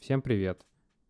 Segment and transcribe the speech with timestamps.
[0.00, 0.64] Всем привет!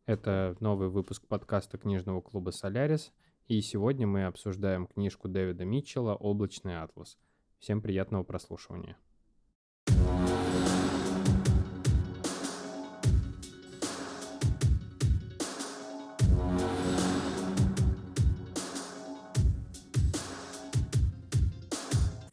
[0.04, 3.12] Это новый выпуск подкаста книжного клуба «Солярис»,
[3.46, 7.16] и сегодня мы обсуждаем книжку Дэвида Митчелла «Облачный атлас».
[7.60, 8.96] Всем приятного прослушивания.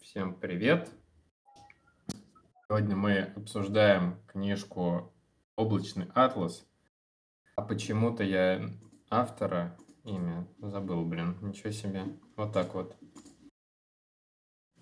[0.02, 0.90] Всем привет!
[2.68, 5.14] Сегодня мы обсуждаем книжку
[5.58, 6.66] «Облачный атлас».
[7.58, 8.62] А почему-то я
[9.10, 9.76] автора
[10.06, 12.04] имя забыл, блин, ничего себе.
[12.38, 12.96] Вот так вот.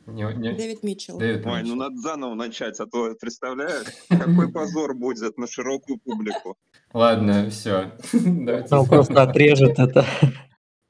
[0.06, 0.54] Не, не...
[0.54, 1.18] Дэвид Митчелл.
[1.18, 6.58] Дэвид Ой, ну надо заново начать, а то, представляешь, какой позор будет на широкую публику.
[6.94, 7.94] Ладно, все.
[8.72, 10.06] Он просто отрежет это.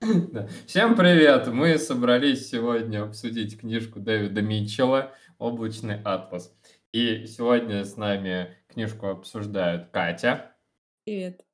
[0.67, 1.47] Всем привет!
[1.47, 6.51] Мы собрались сегодня обсудить книжку Дэвида Митчелла «Облачный атлас».
[6.95, 10.55] И сегодня с нами книжку обсуждают Катя.
[11.03, 11.45] Привет.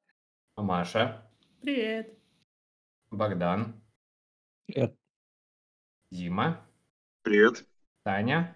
[0.55, 1.27] Маша.
[1.62, 2.16] Привет.
[3.10, 3.82] Богдан.
[4.68, 4.96] Привет.
[6.12, 6.63] Дима.
[7.24, 7.65] Привет.
[8.04, 8.55] Таня.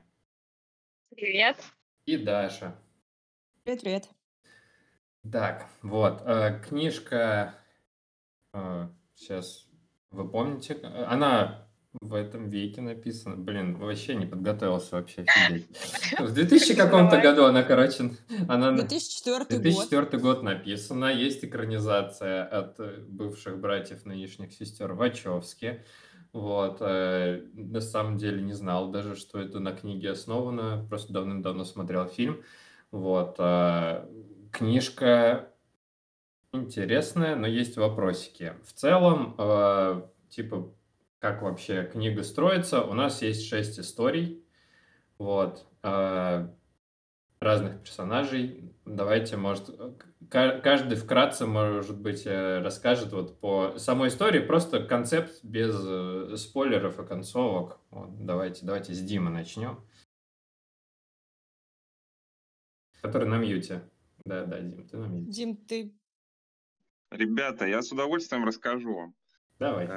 [1.09, 1.57] Привет.
[2.05, 2.75] И Даша.
[3.63, 4.09] Привет, привет.
[5.31, 7.55] Так, вот, э, книжка,
[8.53, 9.67] э, сейчас
[10.11, 11.64] вы помните, она
[12.01, 13.35] в этом веке написана.
[13.35, 15.67] Блин, вообще не подготовился вообще, офигеть.
[16.19, 18.11] В 2000 каком-то году она, короче,
[18.47, 18.71] она...
[18.71, 20.21] 2004 2004 год.
[20.21, 21.05] год написана.
[21.13, 25.83] Есть экранизация от э, бывших братьев нынешних сестер Вачовски.
[26.33, 26.77] Вот.
[26.81, 30.85] э, На самом деле не знал даже, что это на книге основано.
[30.89, 32.41] Просто давным-давно смотрел фильм.
[32.91, 33.35] Вот.
[33.39, 34.05] э,
[34.51, 35.49] Книжка
[36.53, 38.53] интересная, но есть вопросики.
[38.63, 40.71] В целом, э, типа,
[41.19, 42.81] как вообще книга строится.
[42.81, 44.43] У нас есть шесть историй,
[45.17, 46.47] вот, э,
[47.39, 48.73] разных персонажей.
[48.85, 49.69] Давайте, может,
[50.29, 56.99] каждый вкратце, может быть, э, расскажет вот по самой истории, просто концепт без э, спойлеров
[56.99, 57.79] и концовок.
[57.89, 59.83] Вот, давайте, давайте с Димы начнем.
[63.01, 63.87] Который на мьюте.
[64.25, 65.31] Да, да, Дим, ты на мьюте.
[65.31, 65.95] Дим, ты...
[67.11, 69.15] Ребята, я с удовольствием расскажу вам.
[69.59, 69.87] Давай.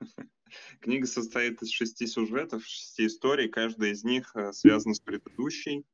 [0.80, 5.84] Книга состоит из шести сюжетов, шести историй, каждая из них э, связана с предыдущей.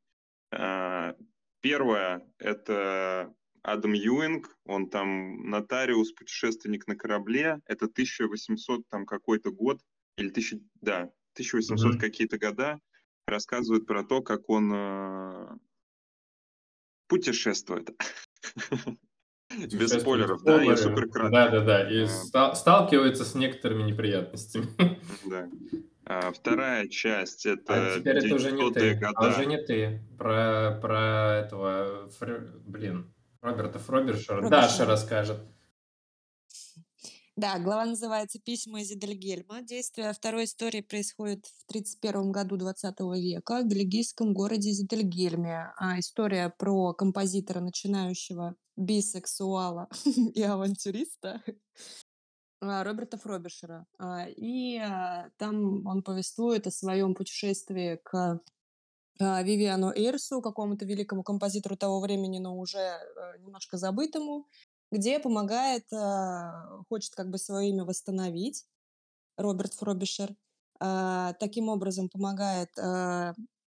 [0.50, 1.14] Э,
[1.60, 9.80] первая— это Адам Юинг, он там нотариус, путешественник на корабле, это 1800 там какой-то год,
[10.16, 11.02] или 1000, да,
[11.34, 11.98] 1800 mm-hmm.
[11.98, 12.80] какие-то года,
[13.26, 15.56] рассказывает про то, как он э,
[17.06, 17.90] путешествует.
[19.58, 21.30] Без спойлеров, да, я супер кратко.
[21.30, 22.54] Да, да, да, и а.
[22.54, 24.66] сталкивается с некоторыми неприятностями.
[25.26, 25.48] Да.
[26.04, 29.12] А, вторая часть это а теперь это уже не ты, года.
[29.14, 30.02] а уже не ты.
[30.18, 32.60] Про, про этого, фр...
[32.66, 34.48] блин, Роберта Фробершера.
[34.48, 35.38] Даша расскажет.
[37.34, 39.62] Да, глава называется «Письма из Эдельгельма».
[39.62, 45.72] Действие второй истории происходит в 31 году 20 века в бельгийском городе Зидельгельме.
[45.78, 49.88] А история про композитора, начинающего бисексуала
[50.34, 51.43] и авантюриста
[52.60, 53.87] а, Роберта Фробишера.
[53.99, 58.41] А, и а, там он повествует о своем путешествии к
[59.19, 64.49] Вивиану Эйрсу, какому-то великому композитору того времени, но уже э, немножко забытому,
[64.91, 65.87] где помогает,
[66.88, 68.66] хочет как бы свое имя восстановить
[69.37, 70.34] Роберт Фробишер.
[70.78, 72.71] Таким образом помогает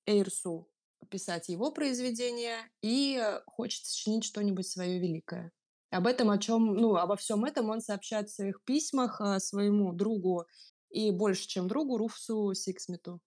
[0.06, 0.71] Эйрсу
[1.10, 5.52] писать его произведения и хочет сочинить что-нибудь свое великое.
[5.90, 9.92] Об этом, о чем, ну, обо всем этом он сообщает в своих письмах а, своему
[9.92, 10.46] другу
[10.88, 13.20] и больше, чем другу, Руфсу Сиксмиту.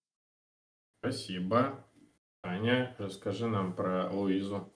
[0.99, 1.85] Спасибо.
[2.41, 4.73] Аня, расскажи нам про Луизу.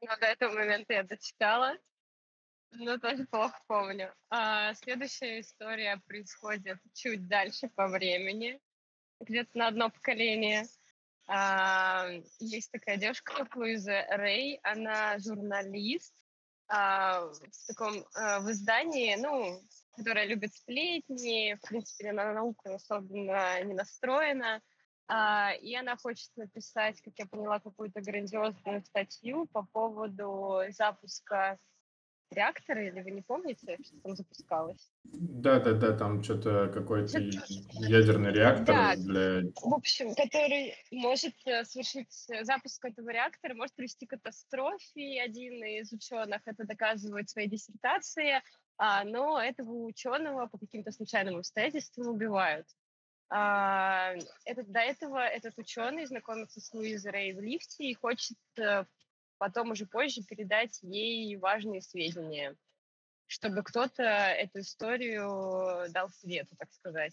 [0.00, 1.76] Ну, до этого момента я дочитала,
[2.72, 4.14] но тоже плохо помню.
[4.30, 8.60] А, следующая история происходит чуть дальше по времени
[9.20, 10.66] где-то на одно поколение.
[11.26, 12.06] А,
[12.38, 16.14] есть такая девушка, Луиза Рэй, она журналист
[16.68, 19.60] а, в таком а, в издании, ну,
[19.96, 24.60] которая любит сплетни, в принципе, на науку особенно не настроена.
[25.06, 31.58] А, и она хочет написать, как я поняла, какую-то грандиозную статью по поводу запуска
[32.30, 34.90] реакторы, или вы не помните, что там запускалось?
[35.04, 39.50] Да, да, да, там что-то какой-то ядерный реактор да, для...
[39.54, 45.22] В общем, который может э, совершить э, запуск этого реактора, может привести к катастрофе.
[45.22, 48.42] Один из ученых это доказывает в своей диссертации,
[48.76, 52.66] а, но этого ученого по каким-то случайным обстоятельствам убивают.
[53.30, 58.84] А, этот, до этого этот ученый знакомится с Луизой Рей в лифте и хочет э,
[59.44, 62.56] потом уже позже передать ей важные сведения,
[63.26, 67.12] чтобы кто-то эту историю дал свету, так сказать.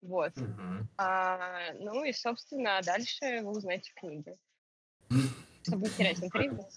[0.00, 0.36] Вот.
[0.36, 0.88] Мгм.
[0.96, 4.36] А, ну и, собственно, дальше вы узнаете в книге.
[5.64, 6.68] Чтобы не терять интригу.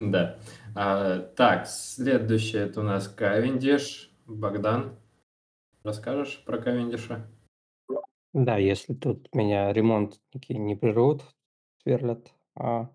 [0.00, 0.38] Да.
[0.74, 4.10] А, так, следующее это у нас Кавендиш.
[4.24, 4.98] Богдан,
[5.82, 7.28] расскажешь про Кавендиша?
[8.32, 11.22] Да, если тут меня ремонтники не прервут,
[11.82, 12.32] сверлят.
[12.54, 12.90] А,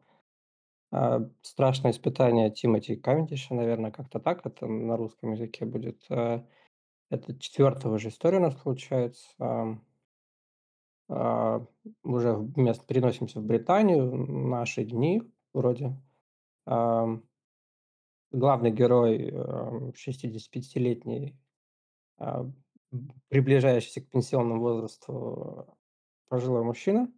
[1.42, 6.06] страшное испытание Тимоти Кавендиша, наверное, как-то так это на русском языке будет.
[6.10, 6.46] А,
[7.10, 9.28] это четвертая уже история у нас получается.
[9.40, 9.78] А,
[11.10, 11.66] а,
[12.04, 15.24] уже в мест переносимся в Британию, наши дни
[15.54, 15.98] вроде.
[18.34, 21.38] Главный герой, ам, 65-летний,
[22.18, 22.50] а,
[23.30, 25.78] приближающийся к пенсионному возрасту
[26.30, 27.12] пожилой мужчина.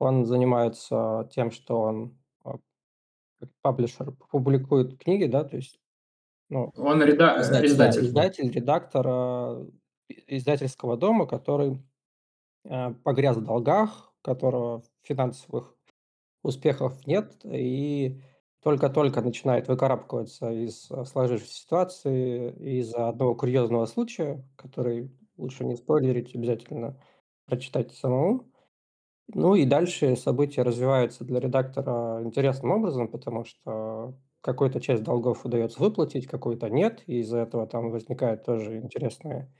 [0.00, 2.17] Он занимается тем, что он, а,
[3.40, 5.80] как паблишер публикует книги, да, то есть,
[6.50, 8.06] ну, Он реда- изда- да, издатель.
[8.06, 9.66] издатель, редактор а,
[10.28, 11.82] издательского дома, который
[12.68, 15.76] а, погряз в долгах, у которого финансовых
[16.42, 18.22] успехов нет, и
[18.62, 26.34] только-только начинает выкарабкиваться из а, сложившейся ситуации из-за одного курьезного случая, который лучше не спойлерить,
[26.34, 27.00] обязательно
[27.46, 28.47] прочитать самому.
[29.34, 35.80] Ну и дальше события развиваются для редактора интересным образом, потому что какую-то часть долгов удается
[35.80, 39.52] выплатить, какую-то нет, и из-за этого там возникают тоже интересные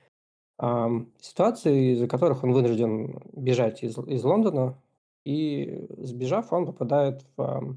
[0.58, 4.78] ам, ситуации, из-за которых он вынужден бежать из, из Лондона,
[5.24, 7.76] и сбежав, он попадает в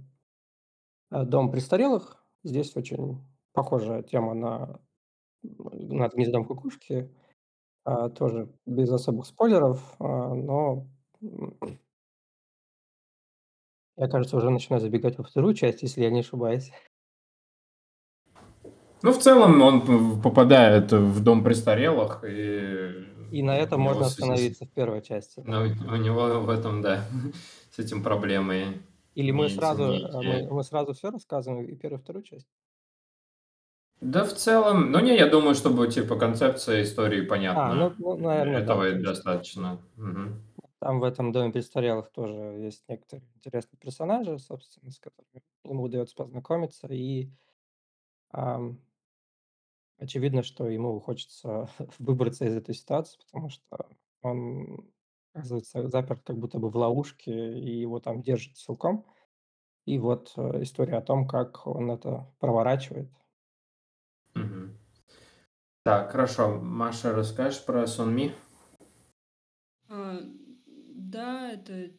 [1.12, 2.24] э, дом престарелых.
[2.44, 3.20] Здесь очень
[3.54, 4.80] похожая тема на
[5.44, 7.12] над гнездом кукушки,
[7.86, 10.88] а, тоже без особых спойлеров, а, но
[13.98, 16.72] я, кажется, уже начинаю забегать во вторую часть, если я не ошибаюсь.
[19.04, 19.82] Ну, в целом, он
[20.16, 23.06] п- попадает в дом престарелых, и...
[23.32, 25.42] И на этом можно связи с- остановиться в первой части.
[25.46, 25.52] да.
[25.52, 27.06] Ну, у него в этом, да,
[27.72, 28.84] с этим проблемы.
[29.16, 32.48] Или мы сразу, э, мы, мы сразу все рассказываем, и первую, и вторую часть?
[34.02, 37.76] Да, в целом, ну не, я думаю, чтобы типа концепция истории А, понятна.
[37.76, 38.60] ну, ну, наверное, да.
[38.62, 39.80] Этого есть достаточно.
[39.96, 40.42] Мгм.
[40.82, 46.16] Там в этом доме престарелых тоже есть некоторые интересные персонажи, собственно, с которыми ему удается
[46.16, 46.88] познакомиться.
[46.88, 47.30] И
[48.32, 48.82] ам,
[50.00, 51.70] очевидно, что ему хочется
[52.00, 53.90] выбраться из этой ситуации, потому что
[54.24, 54.92] он
[55.36, 59.06] оказывается заперт как будто бы в ловушке, и его там держат силком.
[59.86, 63.12] И вот э, история о том, как он это проворачивает.
[64.34, 64.80] Мгм.
[65.84, 66.60] Так, хорошо.
[66.60, 68.34] Маша, расскажешь про Сонми?
[69.90, 70.20] А,
[71.12, 71.92] да, это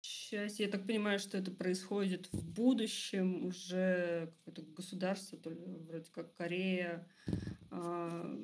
[0.00, 0.60] часть.
[0.60, 5.56] Я так понимаю, что это происходит в будущем уже какое-то государство, то ли
[5.88, 7.06] вроде как Корея.
[7.70, 8.36] а,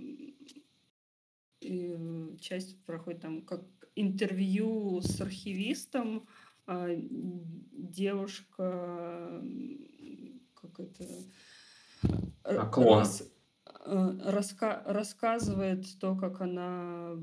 [1.60, 3.64] и э, часть проходит там как
[3.96, 6.26] интервью с архивистом.
[6.66, 6.88] а,
[7.72, 9.42] Девушка,
[10.54, 11.04] как это
[12.44, 12.98] А, р- клон.
[13.00, 13.28] рас-
[13.84, 17.16] э, раска- рассказывает то, как она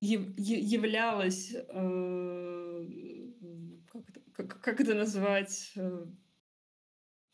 [0.00, 2.86] являлась, э,
[3.92, 5.72] как это, как, как это назвать?
[5.76, 6.06] э,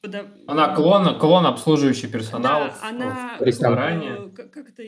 [0.02, 4.08] пода- Она клон, клон обслуживающий персонал да, в- она в ресторане.
[4.08, 4.82] э, как, это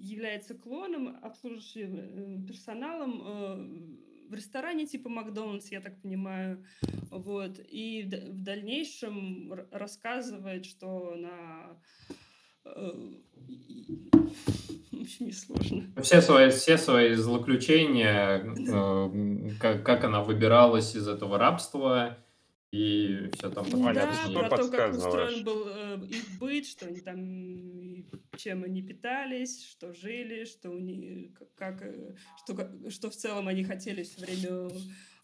[0.00, 1.96] является клоном, обслуживающим
[2.42, 6.64] э, персоналом э, в ресторане типа Макдональдс, я так понимаю,
[7.10, 7.58] вот.
[7.68, 11.80] И в, дальнейшем рассказывает, что она
[12.64, 13.14] э,
[15.04, 15.92] общем, несложно.
[16.02, 22.18] Все свои, все свои злоключения, э, как, как она выбиралась из этого рабства
[22.72, 26.86] и все там Да, Понятно, что про то, как устроен был э, их быт, что
[26.86, 28.04] они там,
[28.36, 33.62] чем они питались, что жили, что у них, как, э, что, что в целом они
[33.62, 34.70] хотели все время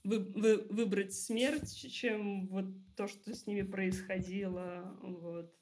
[0.05, 2.67] вы- вы- выбрать смерть, чем вот
[2.97, 4.97] то, что с ними происходило.
[5.03, 5.53] Вот.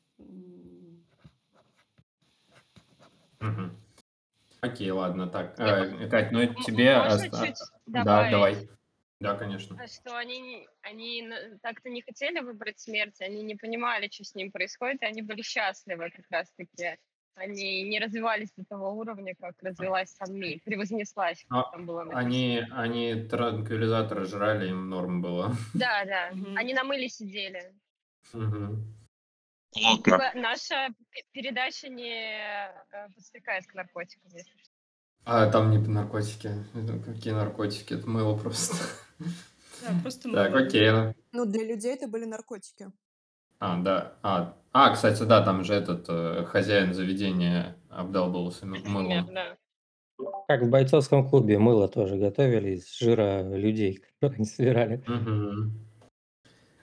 [3.41, 3.77] Мгм.
[4.61, 5.59] Окей, ладно, так.
[5.59, 6.97] Я Э, Кать, ну М- тебе...
[6.99, 8.33] Можно оста- чуть Да, добавить?
[8.33, 8.69] давай.
[9.21, 9.77] Да, конечно.
[9.83, 14.25] А Что они, не- они на- так-то не хотели выбрать смерть, они не понимали, что
[14.25, 16.97] с ним происходит, и они были счастливы как раз-таки.
[17.35, 22.21] Они не развивались до того уровня, как развилась Санми, превознеслась, А, как там было написано.
[22.27, 25.53] Они, они транквилизаторы жрали, им норм было.
[25.75, 26.57] Да, да, Мгм.
[26.57, 27.73] они на мыле сидели.
[28.33, 28.85] Мгм.
[29.73, 30.19] Плотно.
[30.19, 34.71] П- Наша п- передача не э, подстрекает к наркотикам, если что.
[35.25, 36.51] А там не наркотики.
[36.75, 37.95] Это какие наркотики?
[37.95, 38.75] Это мыло просто.
[39.81, 40.67] Да, просто Так, мыло.
[40.67, 40.91] окей.
[40.91, 41.15] ну.
[41.33, 42.91] Ну, для людей это были наркотики.
[43.61, 44.15] А, да.
[44.23, 47.77] А, а, кстати, да, там же этот э, хозяин заведения
[48.81, 49.35] Например, мылом.
[49.35, 49.57] да.
[50.49, 55.05] Как в бойцовском клубе мыло тоже готовили из жира людей, которые они собирали.
[55.07, 55.88] Мгм.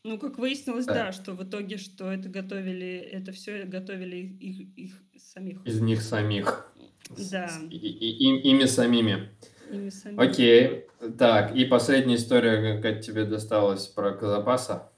[0.08, 0.96] Ну, как выяснилось, Так.
[0.96, 5.66] да, что в итоге, что это готовили, это все готовили их, их самих.
[5.66, 6.72] Из них самих.
[7.10, 7.48] Да.
[7.48, 9.30] с- и- и- им- ими самими.
[9.72, 10.24] Ими самими.
[10.24, 10.86] Окей.
[11.18, 14.92] Так, и последняя история, как тебе досталась про Казапаса.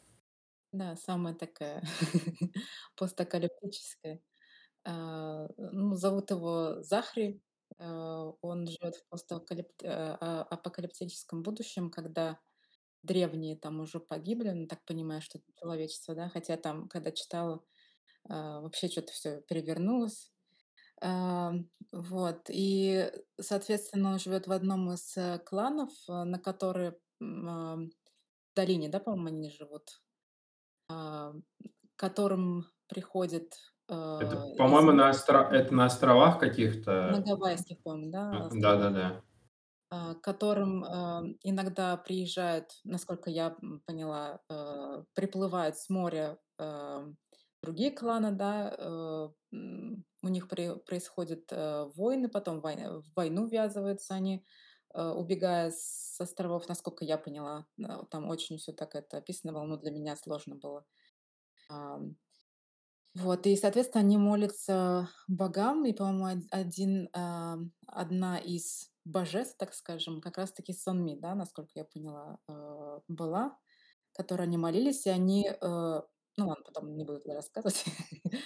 [0.73, 1.81] Да, самая такая
[2.97, 4.19] постапокалиптическая.
[4.85, 7.41] А, Ну, зовут его Захри.
[7.79, 12.37] А, Он живет в постапокалиптическом будущем, когда
[13.07, 17.63] древние там уже погибли, ну, так понимаю, что человечество, да, хотя там, когда читала,
[18.29, 20.31] а, вообще что-то все перевернулось.
[21.01, 21.53] А,
[21.91, 27.89] Вот, и, соответственно, он живет в одном из э, кланов, э, на которые а, в
[28.55, 30.01] долине, да, по-моему, они живут,
[30.87, 31.33] к
[31.95, 33.53] которым приходит
[33.87, 35.49] Это, э, из по-моему, на, остро...
[35.51, 37.23] это на островах на каких-то.
[37.25, 39.23] Гавайских, по-моему, да, Да, да, да.
[39.89, 46.39] А, к которым а, иногда приезжают, насколько я поняла, а, приплывают с моря
[47.62, 54.44] другие кланы, да, у них происходят войны, потом в войну ввязываются они,
[54.94, 57.67] убегая с островов, насколько я поняла.
[58.10, 60.86] Там очень все так это описано было, но для меня сложно было.
[63.15, 67.10] Вот, и, соответственно, они молятся богам, и, по-моему, од- один,
[67.88, 73.57] одна из божеств, так скажем, как раз-таки Сонми, да, насколько я поняла, э, была,
[74.13, 77.85] которой они молились, и они, э, ну ладно, потом не буду рассказывать,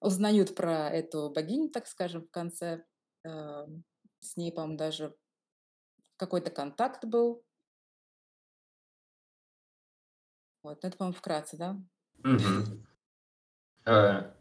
[0.00, 2.84] узнают про эту богиню, так скажем, в конце.
[3.26, 3.66] Э,
[4.20, 5.16] С ней, по-моему, даже
[6.16, 7.44] какой-то контакт был.
[10.64, 11.80] Вот, ну это, по-моему, вкратце, да?
[13.84, 14.32] Э,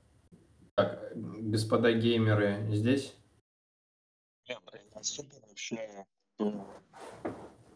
[0.76, 3.16] так, господа геймеры здесь?
[4.52, 6.06] Ну, я особо вообще
[6.40, 6.66] м,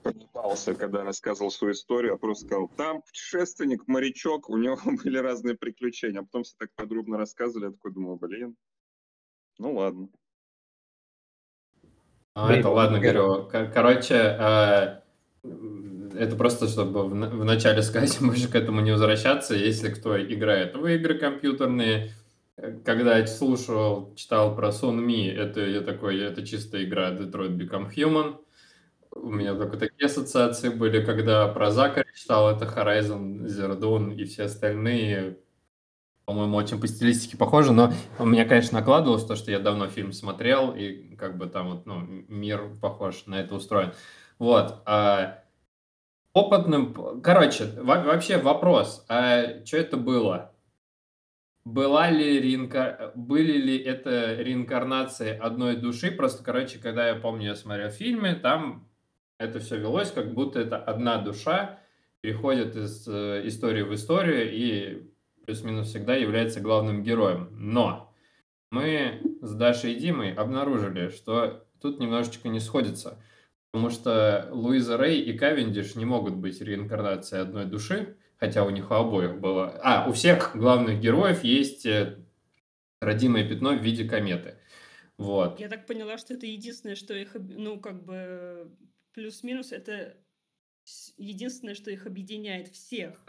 [0.04, 5.56] понимался, когда рассказывал свою историю, я просто сказал, там путешественник, морячок, у него были разные
[5.56, 8.56] приключения, а потом все так подробно рассказывали, я такой думал, блин,
[9.58, 10.10] ну ладно.
[12.34, 13.48] А, это ладно, говорю.
[13.48, 15.02] Ко- Короче, э,
[16.20, 20.76] это просто, чтобы в, в начале сказать, больше к этому не возвращаться, если кто играет
[20.76, 22.12] в игры компьютерные.
[22.86, 27.94] Когда я слушал, читал про Sun Mi, это я такой, это чисто игра Detroit Become
[27.94, 28.38] Human.
[29.12, 34.24] У меня только такие ассоциации были, когда про Закари читал, это Horizon Zero Dawn и
[34.24, 35.38] все остальные,
[36.26, 40.14] по-моему, очень по стилистике похожи, но у меня, конечно, накладывалось то, что я давно фильм
[40.14, 43.94] смотрел, и как бы там вот, ну, мир похож на это устроен.
[44.40, 44.82] Вот.
[44.86, 45.44] а
[46.34, 47.22] опытным...
[47.22, 50.55] Короче, во- вообще вопрос, а что это было?
[51.66, 53.12] Была ли реинка...
[53.16, 56.12] Были ли это реинкарнации одной души?
[56.12, 58.88] Просто, короче, когда я помню, я смотрел фильмы, там
[59.40, 61.80] это все велось, как будто это одна душа
[62.22, 65.12] переходит из э, истории в историю и
[65.46, 67.50] плюс-минус всегда является главным героем.
[67.52, 68.14] Но
[68.72, 73.20] мы с Дашей и Димой обнаружили, что тут немножечко не сходится.
[73.72, 78.92] Потому что Луиза Рэй и Кавендиш не могут быть реинкарнацией одной души, хотя у них
[78.92, 79.80] у обоих было...
[79.84, 82.18] А, у всех главных героев есть э,
[83.00, 84.56] родимое пятно в виде кометы.
[85.18, 85.60] Вот.
[85.60, 88.70] Я так поняла, что это единственное, что их, ну, как бы,
[89.14, 90.18] плюс-минус, это
[91.18, 93.24] единственное, что их объединяет всех.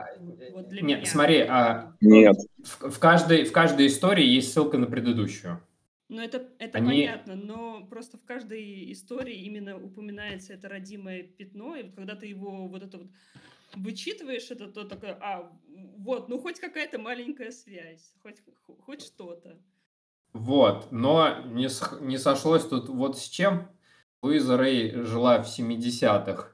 [0.53, 1.11] Вот для Нет, меня.
[1.11, 2.37] смотри, а Нет.
[2.63, 5.61] в, в каждой, в каждой истории есть ссылка на предыдущую.
[6.09, 11.75] Ну, это, это Они- понятно, но просто в каждой истории именно упоминается это родимое пятно,
[11.75, 13.09] и вот когда ты его вот это вот
[13.75, 15.51] вычитываешь, это то такое, а,
[15.99, 18.37] вот, ну хоть какая-то маленькая связь, хоть,
[18.85, 19.59] хоть что-то.
[20.33, 21.69] Вот, но не,
[22.05, 23.69] не сошлось тут вот с чем.
[24.23, 26.53] Луиза Рэй жила в 70-х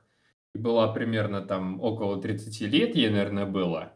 [0.54, 3.92] и была примерно там около 30 лет, ей, наверное, было.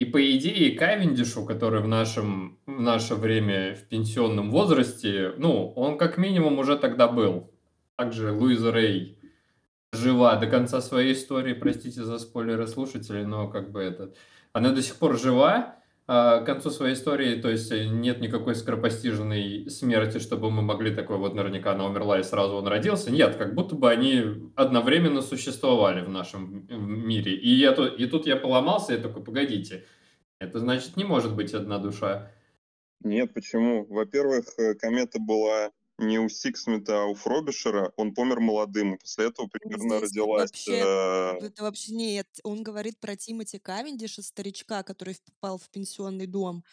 [0.00, 5.96] И по идее Кавендишу, который в, нашем, в наше время в пенсионном возрасте, ну, он
[5.98, 7.52] как минимум уже тогда был.
[7.96, 9.13] Также Луиза Рэй
[9.94, 14.12] жива до конца своей истории, простите за спойлеры слушателей, но как бы это...
[14.52, 18.54] Она до сих пор жива, а, к концу своей истории, то есть э, нет никакой
[18.54, 23.10] скоропостижной смерти, чтобы мы могли такой, вот наверняка она умерла и сразу он родился.
[23.10, 27.34] Нет, как будто бы они одновременно существовали в нашем мире.
[27.34, 29.86] И, я и тут я поломался, я такой, погодите,
[30.38, 32.30] это значит не может быть одна душа.
[33.02, 33.86] Нет, почему?
[33.86, 39.26] Во-первых, э, комета была не у Сиксмита, а у Фробишера, он помер молодым, и после
[39.26, 40.50] этого примерно Здесь родилась...
[40.50, 42.28] вообще, э, это вообще нет.
[42.42, 46.64] Он говорит про Тимоти Кавендиша, старичка, который попал в пенсионный дом,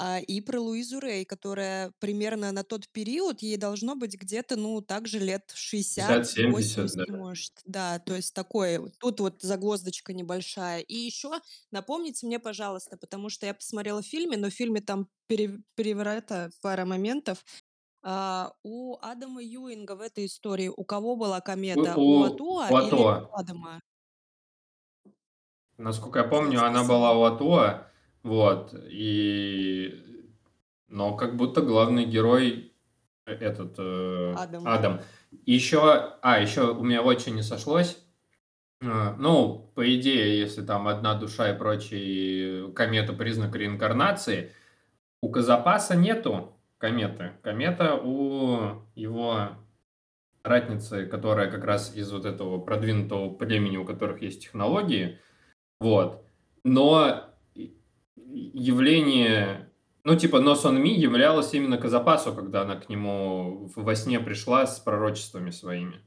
[0.00, 4.80] а, и про Луизу Рэй, которая примерно на тот период, ей должно быть где-то, ну,
[4.80, 7.16] также лет 50-70, 60-80, да.
[7.16, 7.52] может.
[7.64, 10.80] Да, то есть такое, тут вот загвоздочка небольшая.
[10.80, 11.40] И еще
[11.72, 16.50] напомните мне, пожалуйста, потому что я посмотрела в фильме, но в фильме там пере, переврата
[16.62, 17.44] пара моментов.
[18.02, 21.96] А, у Адама Юинга в этой истории у кого была комета?
[21.96, 23.28] У у, Атуа у или Атоа.
[23.30, 23.80] у Адама?
[25.76, 27.90] Насколько я помню, она была у Атоа,
[28.22, 30.04] вот, и...
[30.88, 32.72] Но как будто главный герой
[33.26, 34.66] э, этот э, Адам.
[34.66, 35.00] Адам.
[35.44, 35.78] Еще,
[36.22, 37.98] а, еще у меня очень не сошлось.
[38.82, 44.52] Э, Ну, по идее, если там одна душа и прочие комета признак реинкарнации,
[45.22, 47.32] у Казапаса нету кометы.
[47.42, 49.50] Комета у его
[50.42, 55.18] ратницы, которая как раз из вот этого продвинутого племени, у которых есть технологии,
[55.80, 56.24] вот.
[56.64, 57.24] Но
[58.14, 59.70] явление,
[60.04, 64.66] ну, типа, но Сон Ми являлась именно Казапасу, когда она к нему во сне пришла
[64.66, 66.00] с пророчествами своими.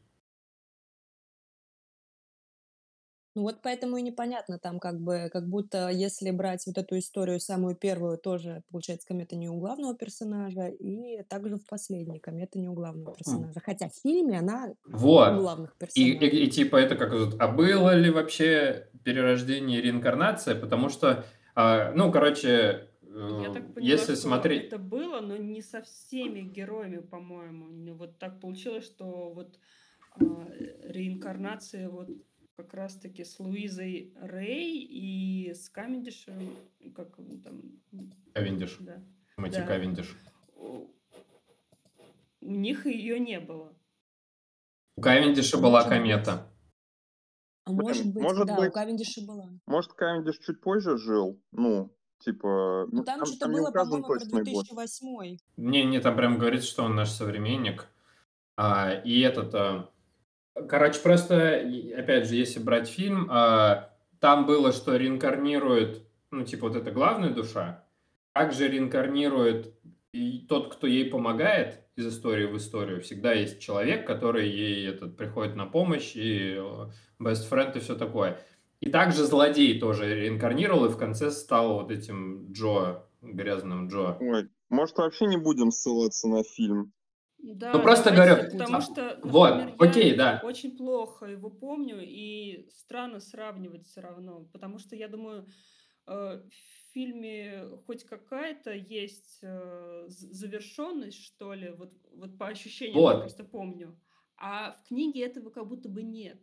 [3.34, 7.40] Ну вот поэтому и непонятно там как бы, как будто если брать вот эту историю,
[7.40, 12.68] самую первую, тоже, получается, комета не у главного персонажа, и также в последней комета не
[12.68, 13.62] у главного персонажа.
[13.64, 15.40] Хотя в фильме она у Вот.
[15.40, 16.44] главных И, и- персонажей.
[16.46, 20.56] и типа это как а было ли вообще перерождение и реинкарнация?
[20.60, 21.24] Потому что,
[21.56, 24.66] а, ну, короче, э, Я так поняла, если что смотреть...
[24.68, 27.68] это было, но не со всеми героями, по-моему.
[27.68, 29.58] Ну, Вот так получилось, что вот
[30.20, 30.48] а,
[30.84, 32.10] реинкарнация вот
[32.56, 36.36] как раз-таки с Луизой Рэй и с Камендишем,
[36.96, 37.82] как там,
[38.34, 39.02] Кавендиш, да,
[39.36, 39.68] Тимоти да.
[39.68, 40.16] Кавендиш.
[40.56, 40.88] У
[42.42, 43.74] у них ее не было.
[44.98, 46.52] У Кавендиша была может быть, комета.
[47.66, 49.50] а может быть, может да, у быть, Кавендиша была.
[49.66, 54.06] может, Кавендиш чуть позже жил, ну, типа, Ну ну, там там, что-то там было, по-моему,
[54.06, 54.66] про точный год.
[54.66, 55.38] 2008.
[55.58, 57.88] Не, не, там прям говорится, что он наш современник.
[58.58, 59.90] А, и этот, а,
[60.54, 61.66] короче, просто,
[61.98, 67.32] опять же, если брать фильм, а, там было, что реинкарнирует, ну, типа, вот эта главная
[67.32, 67.86] душа,
[68.34, 69.74] также реинкарнирует
[70.14, 73.02] и тот, кто ей помогает из истории в историю.
[73.02, 77.96] Всегда есть человек, который ей этот, приходит на помощь, и э, best friend и все
[77.96, 78.40] такое.
[78.80, 84.18] И также злодей тоже реинкарнировал, и в конце стал вот этим Джо, грязным Джо.
[84.20, 86.94] Ой, может, вообще не будем ссылаться на фильм?
[87.44, 90.42] Да, Ну, просто давайте, говорю, потому а, что, вот, например, окей, я да.
[90.44, 95.48] очень плохо его помню, и странно сравнивать все равно, потому что я думаю,
[96.08, 103.02] э, в фильме хоть какая-то есть э, завершенность, что ли, вот, вот по ощущениям я
[103.02, 104.00] Вот, просто помню,
[104.38, 106.40] а в книге этого как будто бы нет.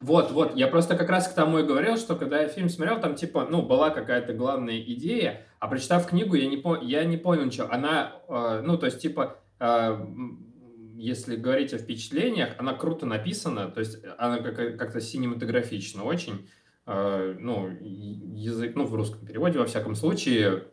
[0.00, 0.54] вот, вот.
[0.54, 3.46] Я просто как раз к тому и говорил, что когда я фильм смотрел, там типа,
[3.50, 6.76] ну, была какая-то главная идея, а прочитав книгу, я не, по...
[6.76, 7.68] я не понял ничего.
[7.70, 9.43] Она, э, ну, то есть, типа,
[10.96, 16.48] если говорить о впечатлениях, она круто написана, то есть она как- как-то синематографична очень.
[16.86, 20.64] Э, ну, язык, ну, в русском переводе, во всяком случае,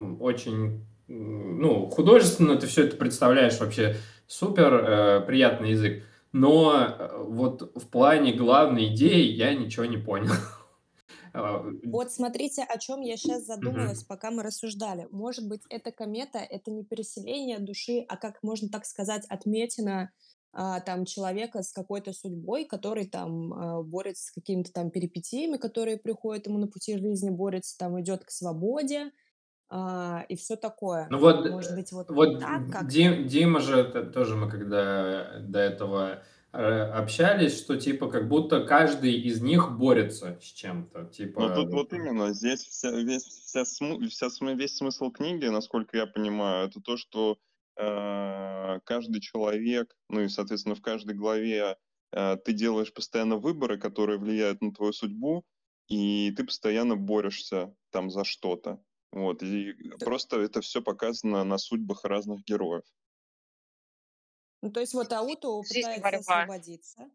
[0.00, 6.02] очень, ну, художественно ты все это представляешь вообще супер, э, приятный язык.
[6.32, 10.32] Но э, вот в плане главной идеи я ничего не понял.
[11.32, 14.06] А, Вот смотрите, о чем я сейчас задумалась, мгм.
[14.06, 15.08] пока мы рассуждали.
[15.10, 20.12] Может быть, эта комета— это не переселение души, а, как можно так сказать, отметина
[20.52, 25.98] а, там человека с какой-то судьбой, который там а, борется с какими-то там перипетиями, которые
[25.98, 29.10] приходят ему на пути жизни, борется, там идет к свободе
[29.68, 31.10] а, и все такое.
[31.10, 32.88] Ну вот, Может быть, вот вот так как-то?
[32.88, 39.14] Ди- Дима же т- тоже мы когда до этого общались, что типа как будто каждый
[39.14, 44.08] из них борется с чем-то, Ну, типа тут вот именно, здесь вся, весь, вся, смы-
[44.08, 47.38] вся, весь смысл книги, насколько я понимаю, это то, что
[47.76, 51.76] э, каждый человек, ну и, соответственно, в каждой главе
[52.12, 55.44] э, ты делаешь постоянно выборы, которые влияют на твою судьбу,
[55.88, 58.82] и ты постоянно борешься там за что-то.
[59.12, 62.84] Вот, и Т- просто это все показано на судьбах разных героев.
[64.62, 66.42] Ну, то есть вот Ауту Жизнь пытается борьба.
[66.42, 67.10] освободиться.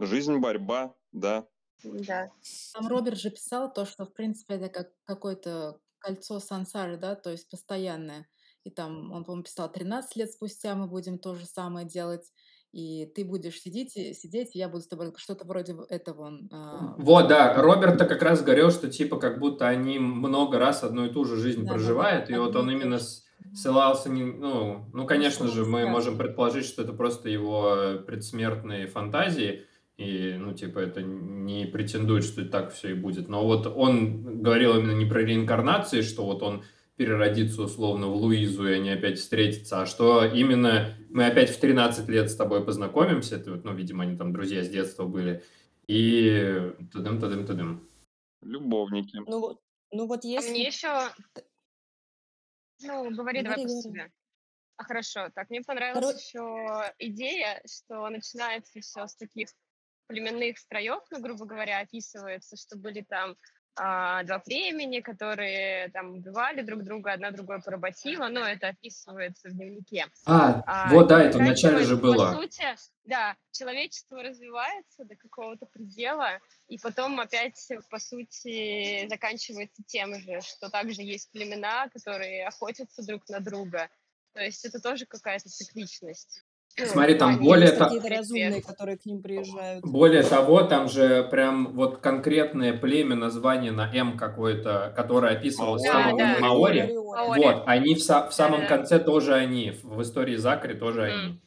[0.00, 1.48] Жизнь, борьба, да.
[1.82, 2.30] Да.
[2.74, 7.30] Там Роберт же писал то, что, в принципе, это как какое-то кольцо сансары, да, то
[7.30, 8.28] есть постоянное.
[8.64, 12.32] И там, он, по-моему, писал, 13 лет спустя мы будем то же самое делать,
[12.72, 16.48] и ты будешь сидеть, и, сидеть, и я буду с тобой, что-то вроде этого он
[16.52, 21.06] а, Вот, да, Роберт-то как раз говорил, что типа как будто они много раз одну
[21.06, 23.24] и ту же жизнь Да-да-да, проживают, и вот он именно с,
[23.54, 29.64] ссылался не, ну, ну, конечно же, мы можем предположить, что это просто его предсмертные фантазии,
[29.96, 33.28] и, ну, типа, это не претендует, что так все и будет.
[33.28, 36.62] Но вот он говорил именно не про реинкарнации, что вот он
[36.96, 42.08] переродится условно в Луизу, и они опять встретятся, а что именно мы опять в 13
[42.08, 45.42] лет с тобой познакомимся, это вот, ну, видимо, они там друзья с детства были,
[45.86, 47.88] и тадым-тадым-тадым.
[48.42, 49.18] Любовники.
[49.26, 49.60] Ну вот,
[49.92, 50.58] ну вот А мне если...
[50.58, 50.88] еще...
[52.80, 54.00] Ну, говори давай Говори, после говори.
[54.00, 54.12] себя.
[54.76, 59.48] А хорошо, так мне понравилась Коро- еще идея, что начинается все с таких
[60.06, 63.36] племенных строев, ну, грубо говоря, описывается, что были там
[63.78, 69.52] а, два племени, которые там убивали друг друга, одна другое поработила, но это описывается в
[69.52, 70.06] дневнике.
[70.26, 72.32] А, А, вот, да, это вначале же было.
[72.32, 72.64] По сути,
[73.04, 80.70] да, человечество развивается до какого-то предела, и потом опять, по сути, заканчивается тем же, что
[80.70, 83.88] также есть племена, которые охотятся друг на друга.
[84.34, 86.44] То есть это тоже какая-то цикличность.
[86.84, 89.84] Смотри, там плане более Есть какие-то разумные, которые к ним приезжают.
[89.84, 95.84] Более того, там же прям вот конкретное племя, название на М какое-то, которое описывалось в
[95.86, 95.92] Маори.
[95.92, 96.40] самом Да, да.
[96.40, 96.80] Маори.
[96.80, 96.94] Маори.
[96.96, 97.38] Маори.
[97.38, 98.66] Вот, они в, са- в самом Да-да-да.
[98.66, 101.04] конце тоже они, в, истории Закри тоже Мгм.
[101.04, 101.40] они.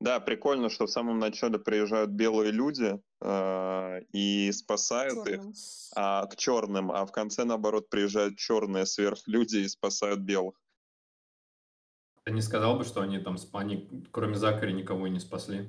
[0.00, 5.52] Да, прикольно, что в самом начале приезжают белые люди э, и спасают их Чёрным.
[5.96, 10.60] а, к черным, а в конце, наоборот, приезжают черные сверхлюди и спасают белых.
[12.24, 15.68] Ты не сказал бы, что они там, сп- они кроме Закари никого и не спасли?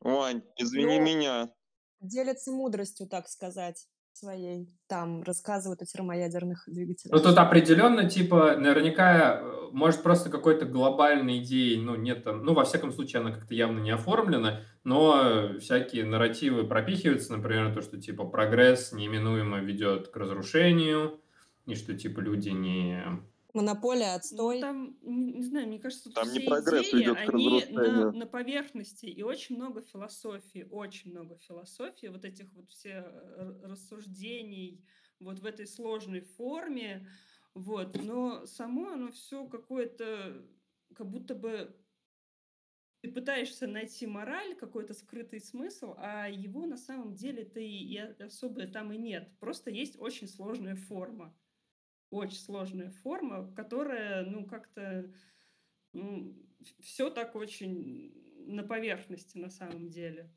[0.00, 1.52] Вань, извини Ну, меня.
[2.00, 4.68] Делятся мудростью, так сказать, своей.
[4.88, 7.22] Там рассказывают о термоядерных Ну, двигателях.
[7.22, 12.64] тут определенно, типа, наверняка, э, может, просто какой-то глобальной идеи, ну, нет там, ну, во
[12.64, 18.24] всяком случае, она как-то явно не оформлена, но всякие нарративы пропихиваются, например, то, что, типа,
[18.26, 21.20] прогресс неминуемо ведет к разрушению,
[21.66, 23.02] и что, типа, люди не...
[23.54, 24.60] Монополия, Ну, отстой.
[24.60, 28.10] там, не, не знаю, мне кажется, Там не все прогресс идеи, ведет к они на,
[28.10, 34.86] на поверхности, и очень много философии, очень много философии, вот этих вот все р- рассуждений
[35.20, 37.08] вот в этой сложной форме,
[37.54, 40.46] вот, но само оно все какое-то,
[40.94, 41.76] как будто бы
[43.00, 48.66] ты пытаешься найти мораль, какой-то скрытый смысл, а его на самом деле-то и, и особо
[48.68, 49.38] там и нет.
[49.40, 51.36] Просто есть очень сложная форма.
[52.12, 55.10] Очень сложная форма, которая, ну, как-то
[56.78, 58.12] все так очень
[58.46, 60.30] на поверхности на самом деле.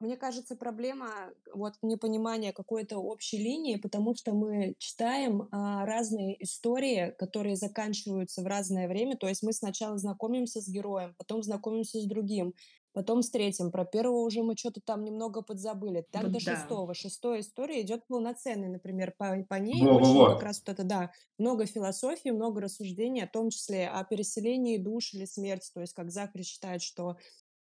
[0.00, 7.14] Мне кажется, проблема вот непонимания какой-то общей линии, потому что мы читаем а, разные истории,
[7.16, 9.16] которые заканчиваются в разное время.
[9.16, 12.54] То есть мы сначала знакомимся с героем, потом знакомимся с другим,
[12.94, 13.70] потом с третьим.
[13.70, 16.06] Про первого уже мы что-то там немного подзабыли.
[16.10, 16.56] Так Вот до да.
[16.56, 16.94] шестого.
[16.94, 20.34] Шестая история идет полноценной, например, по, по ней очень Во-во-во.
[20.34, 25.12] как раз вот это, да, много философии, много рассуждений, о том числе о переселении душ
[25.12, 25.70] или смерти.
[25.74, 27.16] То есть как Закри считает, что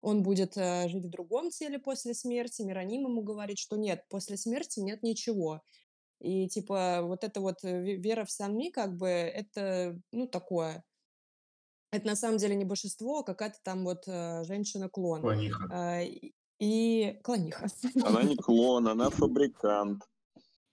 [0.01, 4.37] он будет э, жить в другом теле после смерти, Мироним ему говорит, что нет, после
[4.37, 5.63] смерти нет ничего.
[6.21, 10.85] И типа вот эта вот э, ве- вера в Санми, как бы, это, ну, такое.
[11.97, 15.23] Это на самом деле не божество, а какая-то там вот э, женщина-клон.
[15.23, 15.69] Клониха.
[15.71, 16.03] А,
[16.59, 17.69] и, клониха.
[18.05, 20.05] Она не клон, она фабрикант.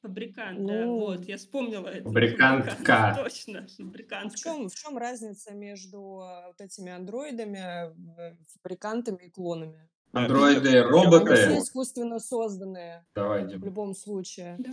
[0.02, 2.04] Фабрикант, да, Ну, вот, я вспомнила это.
[2.04, 2.72] Фабрикантка.
[2.72, 4.38] Фабрикант, точно, в фабрикантка.
[4.38, 9.90] чем, в чем разница между э, вот этими андроидами, э, фабрикантами и клонами?
[10.12, 11.26] Андроиды, все роботы.
[11.26, 11.60] погуглил.
[11.60, 14.58] искусственно созданные Давай, в любом случае.
[14.60, 14.72] Да.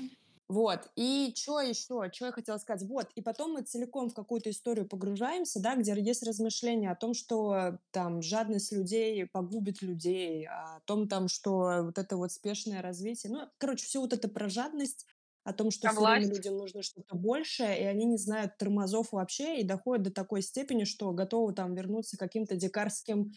[0.51, 4.51] Вот, и что еще, что я хотела сказать, вот, и потом мы целиком в какую-то
[4.51, 10.81] историю погружаемся, да, где есть размышления о том, что там жадность людей погубит людей, о
[10.87, 15.07] том там, что вот это вот спешное развитие, ну, короче, все вот это про жадность,
[15.45, 16.31] о том, что Про все время власть.
[16.31, 20.85] людям нужно что-то большее, и они не знают тормозов вообще, и доходят до такой степени,
[20.85, 23.33] что готовы там вернуться к каким-то дикарским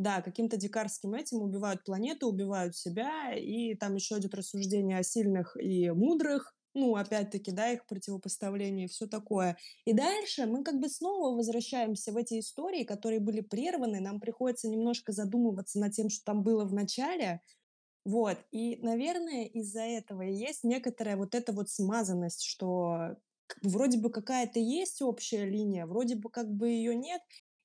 [0.00, 5.56] да, каким-то дикарским этим убивают планету, убивают себя, и там еще идет рассуждение о сильных
[5.60, 9.56] и мудрых, ну, опять-таки, да, их противопоставление и все такое.
[9.84, 14.68] И дальше мы как бы снова возвращаемся в эти истории, которые были прерваны, нам приходится
[14.68, 17.40] немножко задумываться над тем, что там было в начале,
[18.04, 23.16] вот, и, наверное, из-за этого и есть некоторая вот эта вот смазанность, что
[23.62, 27.20] вроде бы какая-то есть общая линия, вроде бы как бы ее нет,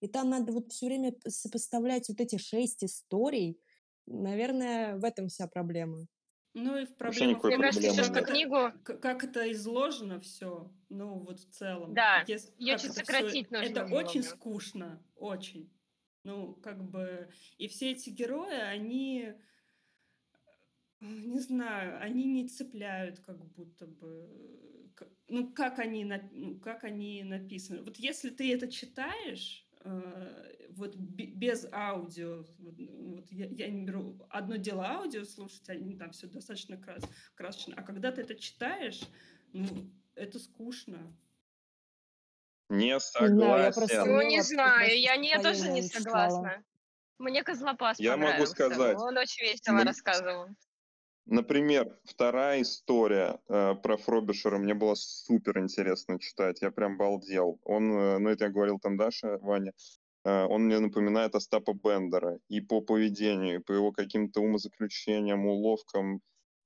[0.05, 3.59] и там надо вот все время сопоставлять вот эти шесть историй.
[4.07, 6.07] Наверное, в этом вся проблема.
[6.53, 10.19] Ну и в Вообще проблема в никакой Мне кажется, как что книгу, как это изложено
[10.19, 11.95] все, ну вот в целом.
[11.95, 15.71] да, Ес- ее чуть все, сократить нужно это было очень скучно, очень.
[16.23, 19.35] Ну, как бы, и все эти герои, они,
[21.01, 24.91] Не знаю, они не цепляют как будто бы.
[25.27, 27.83] Ну, как они, ну, как они написаны.
[27.83, 34.19] Вот если ты это читаешь, вот бе- без аудио, вот, вот я, я не беру
[34.29, 37.03] одно дело аудио слушать, они там все достаточно крас,
[37.35, 39.01] красочно, а когда ты это читаешь,
[39.53, 39.67] ну,
[40.15, 41.15] это скучно.
[42.69, 44.15] Не знаю, я просто согласен.
[44.15, 46.29] Ну, не знаю, я, не, я тоже не читала.
[46.29, 46.63] согласна.
[47.17, 50.47] Мне Козлопас Я могу сказать, Он очень весело м, рассказывал.
[51.25, 56.61] Например, вторая история э, про Фробишера мне было супер интересно читать.
[56.61, 57.59] Я прям балдел.
[57.63, 59.73] Он, э, ну это я говорил там Даша, Ваня,
[60.23, 66.21] э, он мне напоминает Остапа Бендера и по поведению, и по его каким-то умозаключениям, уловкам,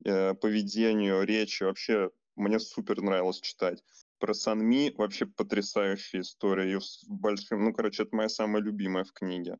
[0.05, 1.63] э, поведению, речи.
[1.63, 3.83] Вообще мне супер нравилось читать.
[4.19, 6.65] Про Санми вообще потрясающая история.
[6.65, 9.57] Ее с большим, ну, короче, это моя самая любимая в книге.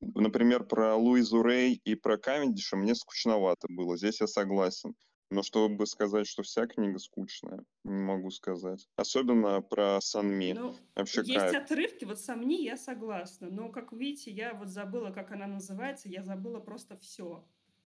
[0.00, 3.96] Например, про Луизу Рей и про Кавендиша мне скучновато было.
[3.96, 4.94] Здесь я согласен.
[5.30, 8.88] Но чтобы сказать, что вся книга скучная, не могу сказать.
[8.96, 10.54] Особенно про Санми.
[10.54, 11.62] Ну, Вообще есть кайф.
[11.62, 13.48] отрывки, вот сомни, я согласна.
[13.48, 17.44] Но, как видите, я вот забыла, как она называется, я забыла просто все.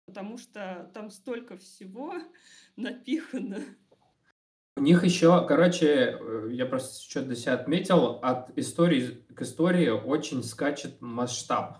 [0.06, 2.14] Потому что там столько всего
[2.76, 3.64] напихано.
[4.76, 9.88] У них еще, короче, э, я просто что-то для себя отметил, от истории к истории
[9.88, 11.78] очень скачет масштаб.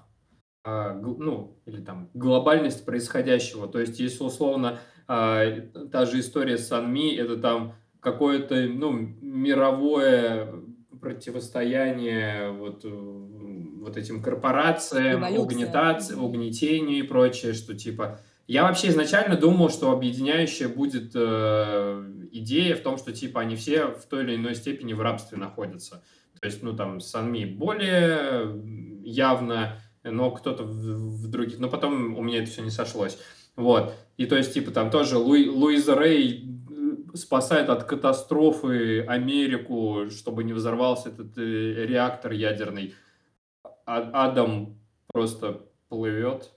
[0.65, 3.69] а, ну, или там глобальность происходящего.
[3.69, 5.45] То есть, если условно а,
[5.93, 10.55] та же история с Санми, это там какое-то, ну, мировое
[11.01, 18.21] противостояние вот, э, вот этим корпорациям, угнетации, угнетению и прочее, что типа...
[18.53, 23.87] Я вообще изначально думал, что объединяющая будет э, идея в том, что типа они все
[23.87, 26.05] в той или иной степени в рабстве находятся.
[26.39, 28.63] То есть, ну, там, Санми более
[29.05, 31.61] явно, но кто-то в, в других...
[31.61, 33.19] Но потом у меня это все не сошлось.
[33.57, 33.95] Вот.
[34.19, 40.45] И то есть, типа, там тоже Луи, Луиза Рей э, спасает от катастрофы Америку, чтобы
[40.45, 42.95] не взорвался этот э, реактор ядерный.
[43.87, 44.79] А- Адам
[45.11, 46.53] просто плывет,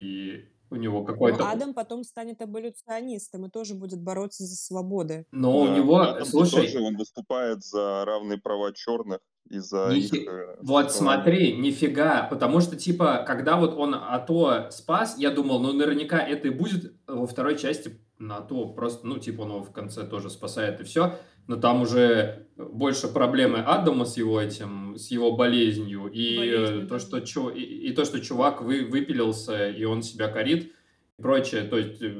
[0.00, 1.50] и у него Ну, какой-то...
[1.50, 5.26] Адам потом станет эволюционистом и тоже будет бороться за свободы.
[5.32, 9.90] Но у Да, него, Адам слушай, тоже он выступает за равные права черных и за
[9.92, 15.30] их Нифи- э, Вот смотри, нифига, потому что, типа, когда вот он АТО спас, я
[15.30, 19.50] думал, ну, наверняка это и будет во второй части на АТО, просто, ну, типа, он
[19.50, 24.40] его в конце тоже спасает и все, но там уже больше проблемы Адама с его
[24.40, 26.98] этим, с его болезнью, и э, Болезнью, то, да.
[27.00, 30.72] что, чу- и, и то, что чувак вы, выпилился, и он себя корит,
[31.18, 32.14] и прочее, то есть э,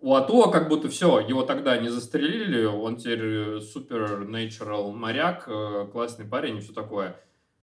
[0.00, 5.86] у АТО как будто все, его тогда не застрелили, он теперь супер natural моряк, э,
[5.90, 7.16] классный парень и все такое.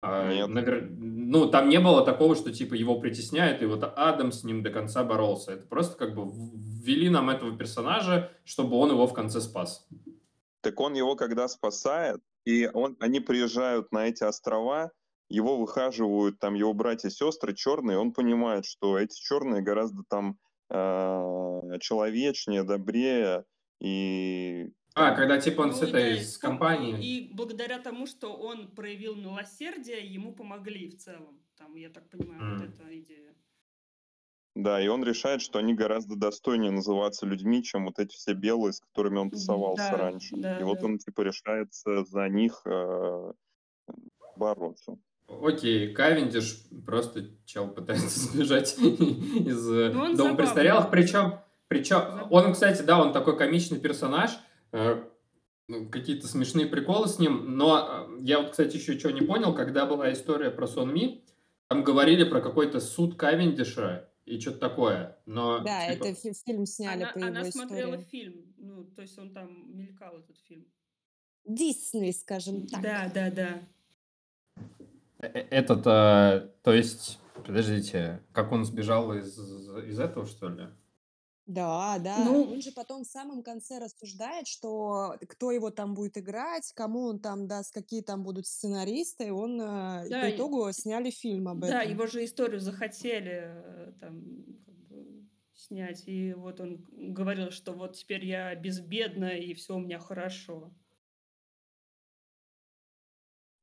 [0.07, 0.49] А, Нет.
[0.51, 4.63] навер- Ну, там не было такого, что типа его притесняют, и вот Адам с ним
[4.63, 5.53] до конца боролся.
[5.53, 6.31] Это просто как бы
[6.85, 9.87] ввели нам этого персонажа, чтобы он его в конце спас.
[10.65, 14.91] Так он его когда спасает, и он, они приезжают на эти острова,
[15.29, 20.39] его выхаживают там его братья и сестры черные, он понимает, что эти черные гораздо там
[20.71, 23.45] э, человечнее, добрее
[23.81, 26.97] и А, когда типа он Ну с да, этой, и с вспом- компанией...
[27.01, 31.41] И благодаря тому, что он проявил милосердие, ему помогли в целом.
[31.57, 32.73] Там, я так понимаю, вот М.
[32.73, 33.34] эта идея.
[34.55, 38.73] Да, и он решает, что они гораздо достойнее называться людьми, чем вот эти все белые,
[38.73, 40.37] с которыми он тусовался Да, раньше.
[40.37, 40.87] да, и вот да.
[40.87, 43.33] он типа решается за них э,
[44.37, 44.97] бороться.
[45.29, 50.91] Окей, Кавендиш просто чел пытается сбежать из э, Ну, дома престарелых.
[50.91, 54.33] Причем, причем он, кстати, да, он такой комичный персонаж.
[54.73, 55.03] э,
[55.67, 57.57] ну, Какие-то смешные приколы с ним.
[57.57, 61.25] Но э, я вот, кстати, еще что не понял, когда была история про Сон Ми,
[61.69, 65.19] там говорили про какой-то суд Кавендиша и что-то такое.
[65.27, 68.05] Но Да, типа, это фи- фильм сняли Она, по она его смотрела истории.
[68.11, 70.67] фильм, ну, то есть он там мелькал, этот фильм.
[71.45, 72.81] Дисней, скажем так.
[72.83, 73.63] Да, да, да.
[75.21, 80.69] э- э, этот, э, то есть, подождите, как он сбежал из, из этого, что ли?
[81.47, 82.25] Да, да.
[82.25, 87.03] Ну, Он же потом в самом конце рассуждает, что кто его там будет играть, кому
[87.03, 89.27] он там даст, какие там будут сценаристы.
[89.27, 91.93] И он э, да, по и- итогу сняли фильм об да, этом.
[91.93, 94.23] его же историю захотели э, там
[94.65, 99.81] как бы снять, и вот он говорил, что вот теперь я безбедна, и все у
[99.81, 100.73] меня хорошо.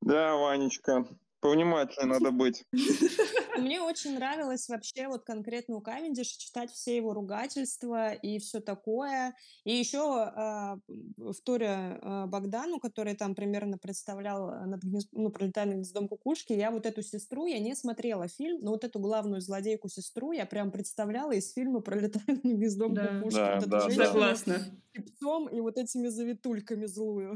[0.02, 1.06] Да, Ванечка,
[1.42, 2.66] Повнимательнее надо быть.
[3.58, 9.36] Мне очень нравилось вообще вот конкретно у Кавендиша читать все его ругательства и все такое.
[9.64, 15.08] И еще а, в туре а, Богдану, который там примерно представлял а, над гнез...
[15.12, 19.00] ну, «Пролетая гнездом кукушки», я вот эту сестру, я не смотрела фильм, но вот эту
[19.00, 23.08] главную злодейку-сестру я прям представляла из фильма «Пролетая над гнездом Да.
[23.08, 23.38] кукушки».
[23.38, 24.06] Да, вот да, да.
[24.06, 24.60] Согласна.
[24.94, 27.36] чепцом и вот этими завитульками злую.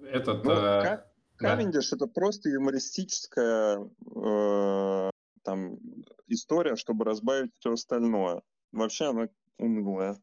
[0.00, 1.02] Этот, Ну, э,
[1.38, 1.50] Ка- да.
[1.56, 3.78] Кавендиш это просто юмористическая
[4.16, 5.10] э,
[5.42, 5.78] там
[6.26, 8.42] история, чтобы разбавить все остальное.
[8.72, 10.20] Вообще она унылая.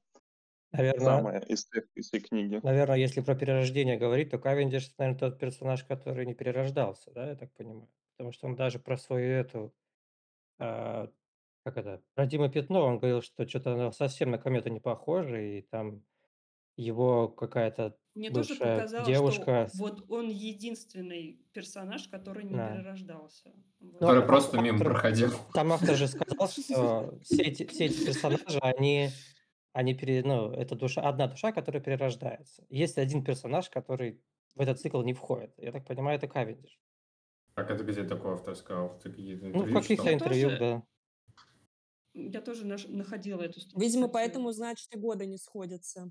[0.72, 2.62] Наверное, Самая из из всей книги.
[2.62, 7.36] наверное, если про перерождение говорить, то Кавендиш, наверное, тот персонаж, который не перерождался, да, я
[7.36, 7.90] так понимаю.
[8.18, 9.76] Потому что он даже про свою эту,
[10.60, 11.12] а,
[11.66, 15.60] как это, про Дима Пятно, он говорил, что что-то оно совсем на комету не похоже,
[15.60, 16.06] и там
[16.78, 19.68] его какая-то Мне тоже показалось, девушка...
[19.68, 22.72] что вот он единственный персонаж, который не Да.
[22.74, 23.50] перерождался.
[23.80, 23.92] Вот.
[23.92, 25.32] Ну, Который а- просто мимо проходил.
[25.54, 29.10] Там автор же сказал, что все эти, все эти персонажи, они,
[29.74, 32.66] они пере, ну, это душа, одна душа, которая перерождается.
[32.70, 34.22] Есть один персонаж, который
[34.56, 35.54] в этот цикл не входит.
[35.58, 36.80] Я так понимаю, это Кавендиш.
[37.54, 38.98] Как это где такой автор сказал?
[39.00, 40.84] Ты Ну, в каких-то интервью, тоже- да.
[42.14, 43.78] Я тоже наш- находила эту статью.
[43.80, 46.10] Видимо, поэтому, значит, и годы не сходятся.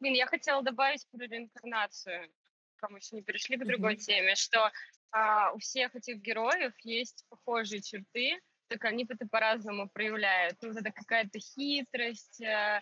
[0.00, 2.32] Блин, я хотела добавить про реинкарнацию,
[2.76, 3.96] кому еще не перешли к другой Мгм.
[3.96, 4.70] теме, что
[5.10, 10.58] а, у всех этих героев есть похожие черты, только они это по-разному проявляют.
[10.62, 12.80] Ну, вот это какая-то хитрость, э,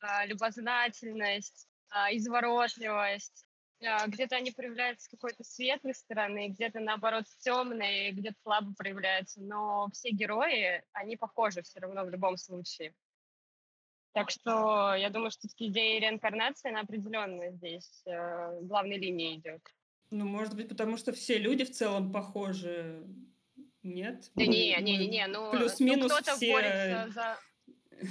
[0.00, 3.46] а, любознательность, а, изворотливость.
[3.84, 9.40] А, Где-то они проявляются с какой-то светлой стороны, где-то наоборот с темной, где-то слабо проявляются.
[9.42, 12.94] Но все герои, они похожи все равно в любом случае.
[14.14, 19.60] Так что я думаю, что идея реинкарнации, она определенно здесь э, главной линией идет.
[20.10, 23.04] Ну, может быть, потому что все люди в целом похожи.
[23.82, 24.30] Нет?
[24.36, 27.36] Да не, не, не, не, ну, ну Плюс-минус кто-то все борется за...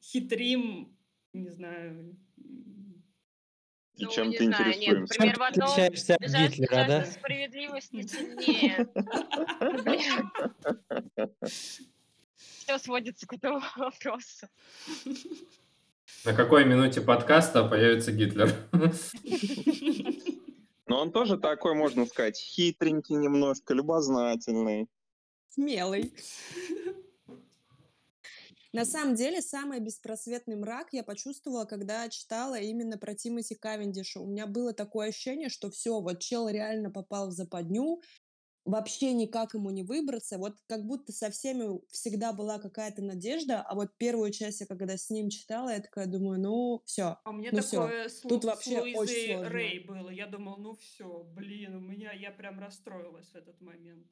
[0.00, 0.96] хитрим,
[1.32, 2.16] не знаю.
[3.96, 5.14] И Ну, чем не ты знаю, нет, интересуемся?
[5.14, 6.86] например, в одном отличаешься от жажда, Гитлера, да?
[6.86, 8.88] жажда справедливости сильнее.
[12.38, 14.48] Все сводится к этому вопросу.
[16.24, 18.54] На какой минуте подкаста появится Гитлер?
[20.86, 24.88] Но он тоже такой, можно сказать, хитренький немножко, любознательный.
[25.50, 26.14] Смелый.
[28.72, 34.20] На самом деле, самый беспросветный мрак я почувствовала, когда читала именно про Тимоти Кавендиша.
[34.20, 38.00] У меня было такое ощущение, что все, вот чел реально попал в западню,
[38.68, 40.38] вообще никак ему не выбраться.
[40.38, 44.96] Вот как будто со всеми всегда была какая-то надежда, а вот первую часть я когда
[44.96, 48.42] с ним читала, я такая думаю, ну все, А у меня ну такое с, Тут
[48.42, 49.48] с вообще очень Луизой сложно.
[49.48, 50.10] Рэй было.
[50.10, 54.06] Я думал, ну все, блин, у меня я прям расстроилась в этот момент.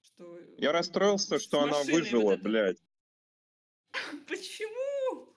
[0.00, 2.42] Что Я расстроился, с что она машиной вот выжила, это.
[2.42, 2.78] блядь.
[4.28, 5.34] Почему?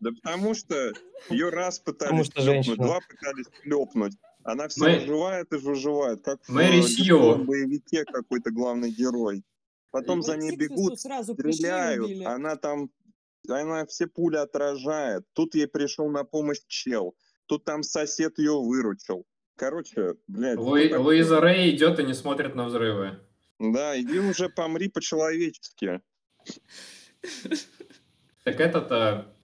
[0.00, 0.92] Да потому что
[1.28, 2.86] ее раз Потому пытались что шлепнуть, женщина.
[2.86, 4.14] два пытались шлепнуть.
[4.50, 7.04] Она все Мэ- выживает и выживает, как в Мэри э, Сью.
[7.04, 9.44] дешевом боевике какой-то главный герой.
[9.90, 12.24] Потом за Вот ней Сиксусу бегут, сразу пришли и стреляют, убили.
[12.24, 12.90] она там,
[13.48, 15.24] она все пули отражает.
[15.32, 17.16] Тут ей пришел на помощь чел.
[17.46, 19.26] Тут там сосед ее выручил.
[19.56, 21.04] Короче, блядь, Луи- такой?
[21.04, 23.18] Луиза Рэй идет и не смотрит на взрывы.
[23.58, 26.00] Да, иди уже помри по-человечески.
[28.44, 29.34] Так этот-то...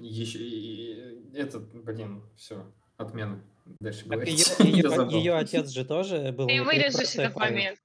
[0.00, 1.22] Еще...
[1.34, 3.42] Этот, блин, все, отмена.
[3.64, 4.58] Дальше Так говорить.
[4.58, 7.78] ее, ее отец же тоже был Ты вырежешь этот момент.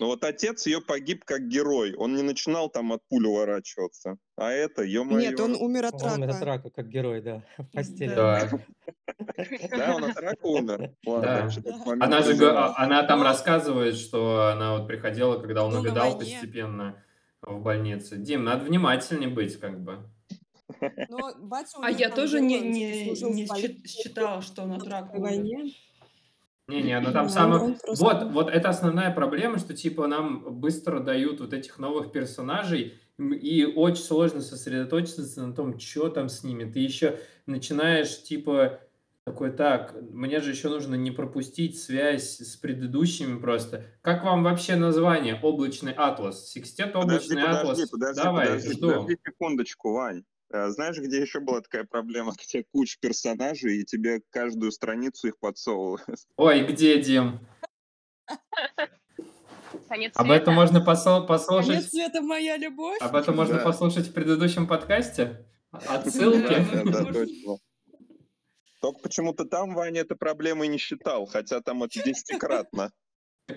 [0.00, 1.94] Но вот отец ее погиб как герой.
[1.94, 4.16] Он не начинал там от пуль уворачиваться.
[4.36, 5.30] А это, ё-моё.
[5.30, 6.44] Нет, он умер от Он от рака.
[6.44, 8.14] рака, как герой, да, в постели.
[8.14, 8.48] Да.
[9.76, 10.92] Да, он от рака умер?
[11.04, 17.02] Она же, а- она там рассказывает, что она вот приходила, когда он на увидал постепенно
[17.42, 18.16] в больнице.
[18.18, 20.08] Дим, надо внимательнее быть, как бы.
[21.08, 25.72] Но батя у А я тоже не, не, не считала, что он от войне.
[26.66, 27.74] Не-не, ну там Да, самое...
[27.74, 33.00] просто- Вот, вот это основная проблема, что типа нам быстро дают вот этих новых персонажей,
[33.18, 36.70] и очень сложно сосредоточиться на том, что там с ними.
[36.70, 38.80] Ты еще начинаешь типа
[39.24, 43.84] такой, так, мне же еще нужно не пропустить связь с предыдущими просто.
[44.02, 45.38] Как вам вообще название?
[45.42, 46.48] Облачный атлас.
[46.50, 47.90] Секстет Подожди, облачный подожди, атлас.
[47.90, 48.88] подожди, Давай, подожди, жду.
[48.88, 50.24] подожди секундочку, Вань.
[50.50, 55.38] Э, Знаешь, где еще была такая проблема, где куча персонажей, и тебе каждую страницу их
[55.38, 56.02] подсовывают?
[56.36, 57.40] Ой, где, Дим?
[59.88, 61.90] Конец Об этом можно посо- Конец послушать.
[61.90, 62.98] света моя любовь.
[63.00, 63.64] Об этом можно Да.
[63.64, 65.46] послушать в предыдущем подкасте.
[65.70, 66.48] Отсылки.
[66.48, 67.12] Да, да, да, Может.
[67.12, 67.56] точно.
[68.80, 72.92] Только почему-то там Ваня это проблемой не считал, хотя там это десятикратно.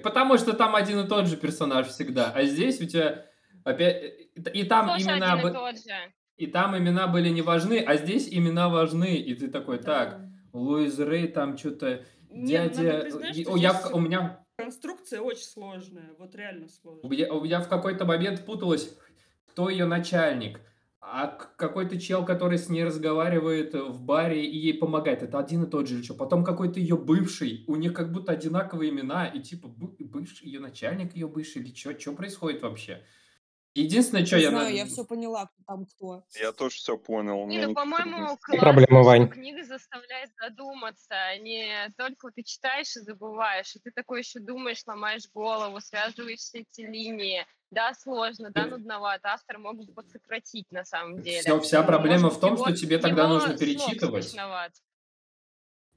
[0.04, 3.26] Потому что там один и тот же персонаж всегда, а здесь у тебя
[3.64, 4.14] опять...
[4.54, 5.34] И там Тоже имена...
[5.34, 5.54] один
[6.42, 9.16] и там имена были не важны, а здесь имена важны.
[9.16, 10.22] И ты такой, так.
[10.54, 12.04] Луиз Рэй там что-то...
[12.32, 13.00] Надо Дядя...
[13.02, 17.32] признать, что я в- у меня Конструкция очень сложная, вот реально сложная.
[17.32, 18.98] у меня в какой-то момент путалось,
[19.52, 20.60] кто ее начальник.
[21.00, 25.70] А какой-то чел, который с ней разговаривает в баре и ей помогает, это один и
[25.70, 26.16] тот же что?
[26.16, 30.60] Потом какой-то ее бывший, у них как будто одинаковые имена, и типа бы- бывший, ее
[30.60, 32.00] начальник ее бывший, или что?
[32.00, 33.04] Что происходит вообще?
[33.74, 34.50] Единственное, что Не я...
[34.50, 36.24] знаю, на- я все поняла, кто там кто.
[36.42, 37.48] Я тоже все понял.
[37.48, 39.30] Не, ну, по-моему, проблема, что Вань.
[39.30, 44.82] книга заставляет задуматься, а не только ты читаешь и забываешь, и ты такой еще думаешь,
[44.86, 47.46] ломаешь голову, связываешь все эти линии.
[47.72, 51.40] Да, сложно, да, нудновато, автор мог бы подсократить на самом деле.
[51.40, 54.36] Всё- вся проблема может в том, быть, что его- тебе тогда его нужно перечитывать.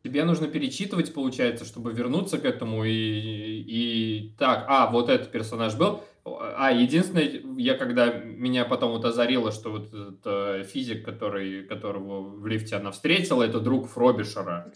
[0.05, 5.75] Тебе нужно перечитывать, получается, чтобы вернуться к этому и, и так, а, вот этот персонаж
[5.77, 6.05] был.
[6.27, 12.23] А, единственное, я когда меня потом вот озарило, что вот этот э, физик, который, которого
[12.23, 14.73] в лифте она встретила, это друг Фробишера.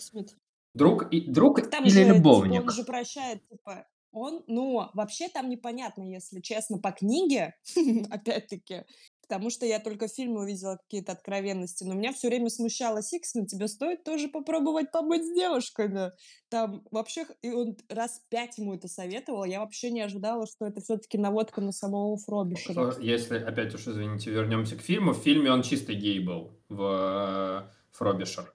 [0.75, 2.63] Друг, и, друг Так там или же, типа, любовник?
[2.63, 7.55] он же прощает, типа, он, ну, вообще там непонятно, если честно, по книге,
[8.11, 8.85] опять-таки,
[9.29, 13.47] потому что я только в фильме увидела какие-то откровенности, но меня все время смущало Сиксмит,
[13.47, 16.13] тебе стоит тоже попробовать побыть с девушками.
[16.49, 20.81] Там вообще, и он раз пять ему это советовал, я вообще не ожидала, что это
[20.81, 22.93] все-таки наводка на самого Фробишера.
[22.93, 27.69] Что, Если, опять уж, извините, вернемся к фильму, в фильме он чистый гей был, в
[27.69, 28.55] э, Фробишер.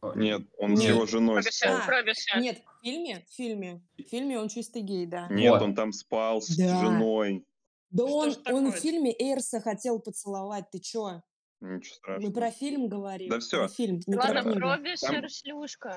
[0.00, 0.90] О, Нет, он с Нет.
[0.90, 1.76] его женой Пробишер, спал.
[1.82, 2.40] А, пробишер.
[2.40, 5.26] Нет, в фильме, в фильме, в фильме он чистый гей, да.
[5.28, 5.62] Нет, Вот.
[5.62, 6.80] он там спал с Да.
[6.80, 7.44] женой.
[7.90, 11.22] Да Что он, он в фильме Эйрса хотел поцеловать, ты чё?
[11.60, 12.32] Ничего Мы страшного.
[12.32, 13.30] про фильм говорим.
[13.30, 13.58] Да всё.
[13.58, 14.58] Про фильм, не про Ладно, книгу.
[14.60, 15.96] пробишер, Там- шлюшка.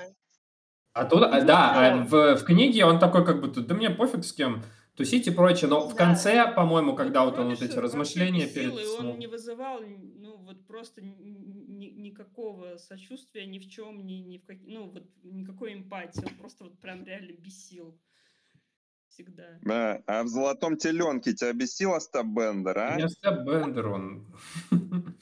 [0.93, 4.23] А тут, а, да, а в, в книге он такой как будто, да мне пофиг
[4.25, 4.63] с кем
[4.95, 6.05] тусить и прочее, но в Да.
[6.05, 9.19] конце, по-моему, когда вот он вот эти размышления перед и он сном.
[9.19, 14.45] не вызывал, ну, вот просто ни- ни- никакого сочувствия ни в чем, ни, ни в
[14.45, 14.57] как...
[14.65, 16.23] ну, вот никакой эмпатии.
[16.25, 17.97] Он просто вот прям реально бесил.
[19.21, 19.43] Всегда.
[19.61, 22.95] Да, а в «Золотом теленке» тебя бесил Остап Бендер, а?
[22.95, 24.25] Не Остап Бендер, он...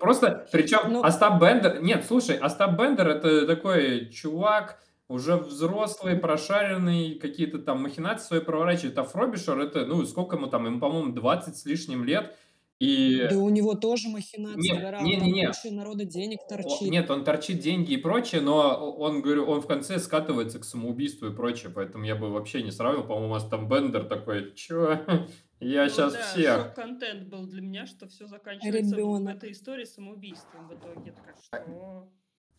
[0.00, 1.82] Просто, причем Ну- Остап Бендер...
[1.82, 8.98] Нет, слушай, Остап Бендер это такой чувак, уже взрослый, прошаренный, какие-то там махинации свои проворачивает,
[8.98, 12.36] а Фробишер это, ну, сколько ему там, ему, по-моему, 20 с лишним лет,
[12.78, 13.26] и...
[13.30, 15.44] Да у него тоже махинации Нет, гора, не-не-не.
[15.46, 16.90] там куча народа денег О, торчит.
[16.90, 21.28] Нет, он торчит деньги и прочее, но он, говорю, он в конце скатывается к самоубийству
[21.28, 23.02] и прочее, поэтому я бы вообще не сравнил.
[23.04, 25.00] По-моему, у вас там Бендер такой, чё,
[25.60, 26.56] я Ну сейчас да, всех.
[26.66, 29.36] шок-контент был для меня, что все заканчивается в- в Ребенок.
[29.36, 31.02] этой истории самоубийством в итоге.
[31.06, 32.08] Я такая, что?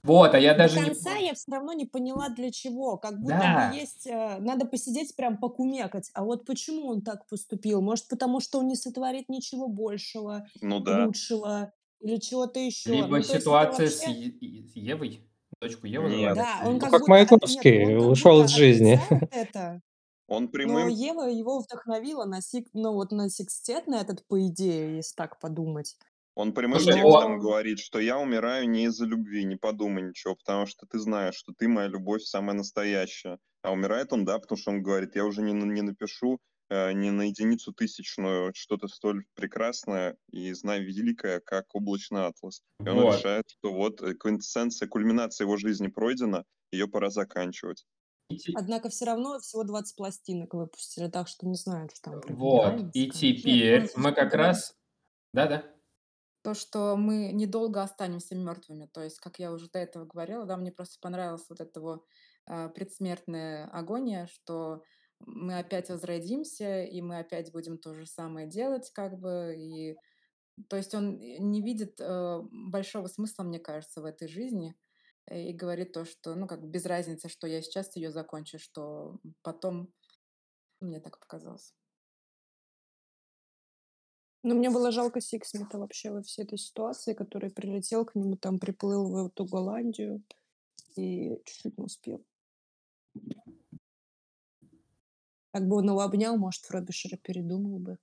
[0.04, 0.86] Вот, а я До даже не...
[0.86, 2.98] конца я все равно не поняла, для чего.
[2.98, 3.70] Как будто Да.
[3.72, 4.08] бы есть...
[4.08, 6.10] э, надо посидеть прям покумекать.
[6.14, 7.82] А вот почему он так поступил?
[7.82, 11.06] Может, потому что он не сотворит ничего большего, Ну да.
[11.06, 12.92] лучшего или чего-то еще.
[12.96, 15.22] Либо Ну, ситуация с вообще- Е- с Евой,
[15.60, 16.36] дочку Евы Нет.
[16.36, 17.04] Да, он Или- как, как будто...
[17.04, 19.00] от- Маяковский нет, он как ушел будто из жизни.
[19.32, 19.82] это.
[20.30, 20.88] Он Но прямым...
[20.90, 22.68] Ева его вдохновила на, сик...
[22.74, 25.96] ну, вот на секстет, на этот, по идее, если так подумать.
[26.38, 30.36] Он прямым Слушай, текстом он- говорит, что я умираю не из-за любви, не подумай ничего,
[30.36, 33.40] потому что ты знаешь, что ты моя любовь самая настоящая.
[33.64, 36.38] А умирает он, да, потому что он говорит, я уже не, не напишу
[36.70, 42.62] э, не на единицу тысячную что-то столь прекрасное и знаю великое, как облачный атлас.
[42.86, 43.16] И он Вот.
[43.16, 47.84] решает, что вот э, квинтэссенция, кульминация его жизни пройдена, ее пора заканчивать.
[48.54, 52.22] Однако все равно всего 20 пластинок выпустили, так что не знаю, что там.
[52.36, 54.76] Вот, и теперь мы как раз...
[55.34, 55.64] Да-да.
[56.48, 58.86] То, что мы недолго останемся мертвыми.
[58.86, 62.06] То есть, как я уже до этого говорила, да, мне просто понравилась вот эта вот
[62.46, 64.82] а, предсмертная агония, что
[65.20, 69.98] мы опять возродимся, и мы опять будем то же самое делать, как бы, и
[70.70, 74.74] то есть он не видит э, большого смысла, мне кажется, в этой жизни,
[75.26, 79.20] э, и говорит то, что, ну, как без разницы, что я сейчас ее закончу, что
[79.42, 79.94] потом,
[80.80, 81.74] мне так показалось.
[84.48, 88.60] Но мне было жалко Сиксмита вообще во всей этой ситуации, который прилетел к нему, там
[88.60, 90.24] приплыл в эту Голландию
[90.96, 92.24] и чуть-чуть не успел.
[95.52, 97.98] Так бы он его обнял, может, Фробишера передумал бы.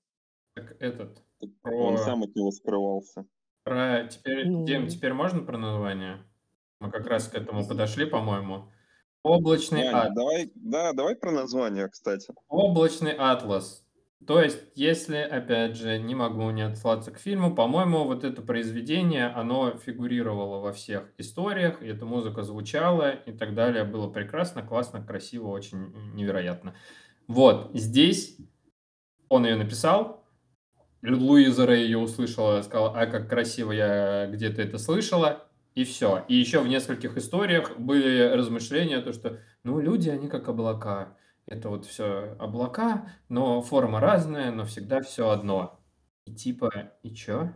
[0.52, 1.22] Так этот...
[1.40, 3.24] Он Про, сам от него скрывался.
[3.62, 4.06] про...
[4.06, 4.66] Теперь, Ну.
[4.66, 6.26] Дим, теперь можно про название?
[6.78, 8.70] Мы как раз к этому подошли, по-моему.
[9.22, 10.14] Облачный Ваня, ад.
[10.14, 12.34] давай, да, давай про название, кстати.
[12.48, 13.83] Облачный атлас.
[14.26, 19.26] То есть, если, опять же, не могу не отсылаться к фильму, по-моему, вот это произведение,
[19.26, 23.84] оно фигурировало во всех историях, и эта музыка звучала и так далее.
[23.84, 26.74] Было прекрасно, классно, красиво, очень невероятно.
[27.26, 28.38] Вот, здесь
[29.28, 30.24] он ее написал,
[31.02, 36.24] Луиза Рэй ее услышала, сказала, а как красиво я где-то это слышала, и все.
[36.28, 41.16] И еще в нескольких историях были размышления, то что, ну, люди, они как облака.
[41.46, 45.78] Это вот все облака, но форма разная, но всегда все одно.
[46.24, 47.52] И типа, и чё?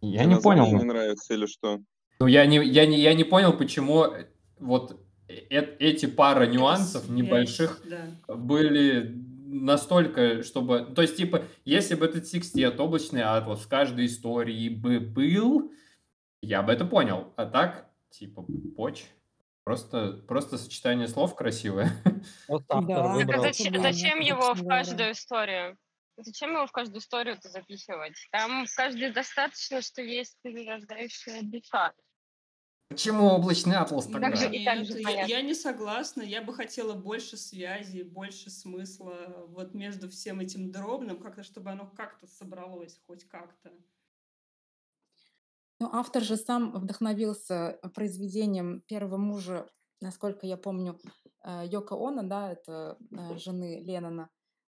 [0.00, 0.66] Я не понял.
[0.66, 1.80] не нравится или что?
[2.20, 4.06] Ну, я не, я не, я не понял, почему
[4.58, 8.34] вот э эти пара нюансов связь, небольших да.
[8.34, 9.14] были
[9.48, 10.92] настолько, чтобы...
[10.94, 15.72] То есть, типа, если бы этот секстет, облачный атлас в каждой истории бы был,
[16.42, 17.32] я бы это понял.
[17.36, 18.44] А так, типа,
[18.76, 19.06] поч.
[19.68, 21.92] Просто, просто сочетание слов красивое.
[22.48, 22.94] Вот автор Да.
[23.02, 23.42] Так а выбрал.
[23.42, 25.76] зачем, Да, зачем его в каждую историю?
[26.16, 28.14] Зачем его в каждую историю-то запихивать?
[28.32, 31.92] Там в каждой достаточно, что есть перерождающая душа.
[32.88, 34.30] Почему облачный атлас тогда?
[34.30, 35.30] так же- и так Нет, же я, понятно.
[35.30, 36.22] я не согласна.
[36.22, 41.86] Я бы хотела больше связи, больше смысла вот между всем этим дробным, как-то, чтобы оно
[41.86, 43.70] как-то собралось, хоть как-то.
[45.80, 49.68] Ну, автор же сам вдохновился произведением первого мужа,
[50.00, 50.98] насколько я помню,
[51.44, 54.28] э, Йоко Оно, да, это э, жены Леннона,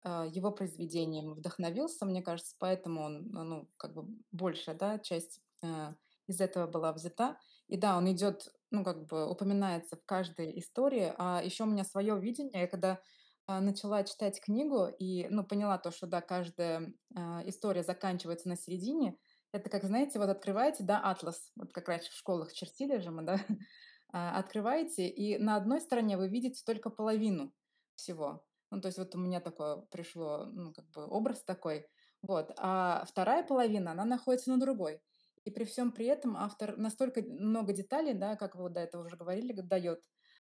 [0.05, 5.95] э, его произведением вдохновился, мне кажется, поэтому он, ну, как бы большая, да, часть э,
[6.27, 7.39] из этого была взята.
[7.69, 11.15] И да, он идет, ну, как бы упоминается в каждой истории.
[11.17, 13.01] А еще у меня свое видение, я когда
[13.47, 16.93] начала читать книгу и, ну, поняла то, что, да, каждая
[17.47, 19.17] история заканчивается на середине,
[19.53, 23.23] это как, знаете, вот открываете, да, атлас, вот как раньше в школах чертили же мы,
[23.23, 23.39] да,
[24.13, 27.55] А, открываете, и на одной стороне вы видите только половину
[27.95, 28.45] всего.
[28.73, 31.87] Ну, то есть вот у меня такое пришло, ну, как бы образ такой.
[32.23, 32.53] Вот.
[32.59, 35.01] А вторая половина, она находится на другой.
[35.45, 39.05] И при всем при этом автор настолько много деталей, да, как вы вот до этого
[39.07, 40.03] уже говорили, дает,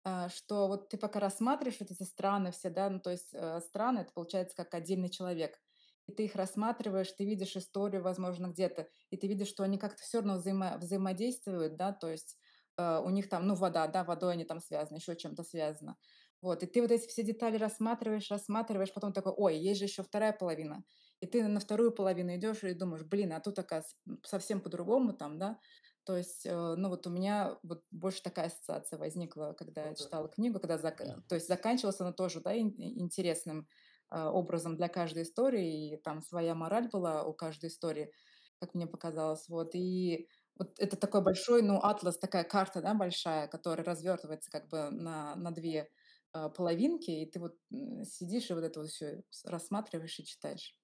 [0.04, 3.60] а, что вот ты пока рассматриваешь вот эти страны все, да, ну, то есть э,
[3.60, 5.58] страны, это получается как отдельный человек.
[6.06, 10.02] И ты их рассматриваешь, ты видишь историю, возможно, где-то, и ты видишь, что они как-то
[10.02, 12.36] все равно взаимо- взаимодействуют, да, то есть
[12.78, 15.96] э, у них там, ну, вода, да, водой они там связаны, еще чем-то связано.
[16.42, 20.02] Вот, и ты вот эти все детали рассматриваешь, рассматриваешь, потом такой, ой, есть же еще
[20.02, 20.84] вторая половина.
[21.20, 25.38] И ты на вторую половину идешь и думаешь, блин, а тут оказывается совсем по-другому там,
[25.38, 25.58] да.
[26.04, 30.28] То есть, э, ну вот у меня вот больше такая ассоциация возникла, когда я читала
[30.28, 33.66] книгу, когда зак- то есть заканчивалась она тоже, да, ин- интересным
[34.10, 38.12] образом для каждой истории, и там своя мораль была у каждой истории,
[38.60, 40.28] как мне показалось, вот, и
[40.58, 45.34] вот это такой большой, ну, атлас, такая карта, да, большая, которая развертывается как бы на,
[45.36, 45.90] на две
[46.34, 47.56] э, половинки, и ты вот
[48.04, 50.76] сидишь и вот это вот все рассматриваешь и читаешь.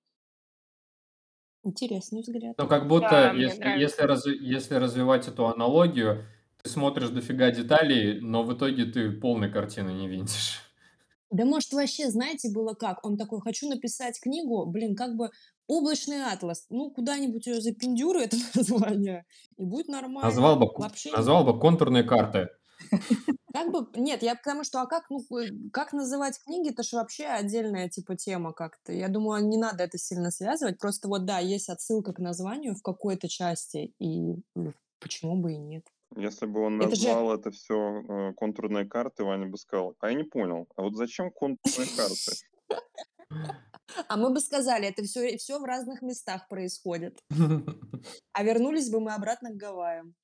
[1.64, 2.57] Интересный взгляд.
[2.59, 6.27] Ну, как будто, Да, если, если, разви- если развивать эту аналогию,
[6.62, 10.61] ты смотришь дофига деталей, но в итоге ты полной картины не видишь.
[11.33, 13.05] Да может вообще, знаете, было как?
[13.07, 15.30] Он такой, хочу написать книгу, блин, как бы
[15.66, 16.66] облачный атлас.
[16.68, 19.24] Ну, куда-нибудь ее запендюру, это название,
[19.57, 20.28] и будет нормально.
[20.28, 22.49] Назвал бы, Вообще назвал бы контурные карты.
[23.53, 26.97] Как бы, нет, я потому что, а как, ну, э, как называть книги, это же
[26.97, 28.93] вообще отдельная, типа, тема как-то.
[28.93, 32.83] Я думаю, не надо это сильно связывать, просто вот, да, есть отсылка к названию в
[32.83, 35.85] какой-то части, и м, почему бы и нет.
[36.16, 40.14] Если бы он Это же- назвал это все контурные карты, Ваня бы сказал, а я
[40.14, 42.32] не понял, а вот зачем контурные карты?
[44.08, 47.18] А мы бы сказали, это все, все в разных местах происходит.
[48.32, 50.14] А вернулись бы мы обратно к Гавайям.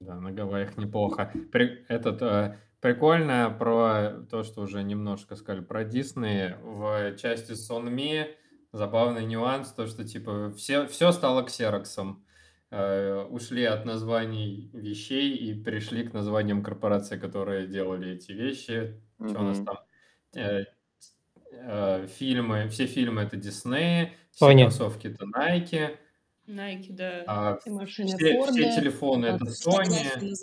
[0.00, 1.32] Да, на Гавайях неплохо.
[1.52, 6.54] При- этот, э, прикольно про то, что уже немножко сказали про Дисней.
[6.62, 8.26] В части Сонми
[8.72, 12.25] забавный нюанс, то, что типа все, все стало ксероксом.
[12.70, 19.00] Э, ушли от названий вещей и перешли к названиям корпораций, которые делали эти вещи.
[19.24, 19.78] Что у нас там?
[20.34, 20.64] Э,
[21.52, 24.62] э, фильмы, все фильмы это Дисней, все Sony.
[24.62, 25.96] кроссовки это Nike,
[26.48, 27.24] Nike, да.
[27.26, 30.36] а Все все, телефоны это Sony.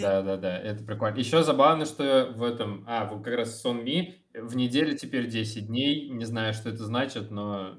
[0.00, 1.16] Да, да, да, это прикольно.
[1.18, 6.08] Еще забавно, что в этом, а, вот как раз Ми в неделю теперь 10 дней.
[6.08, 7.78] Не знаю, что это значит, но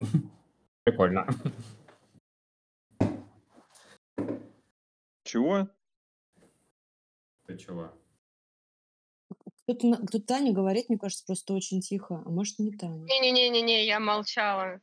[0.84, 1.26] прикольно.
[5.34, 5.68] Чего?
[7.48, 7.90] Ты чего?
[9.64, 12.22] Кто-то, кто-то Таня говорит, мне кажется, просто очень тихо.
[12.24, 13.02] А может, не Таня.
[13.02, 14.80] Не-не-не-не, я молчала.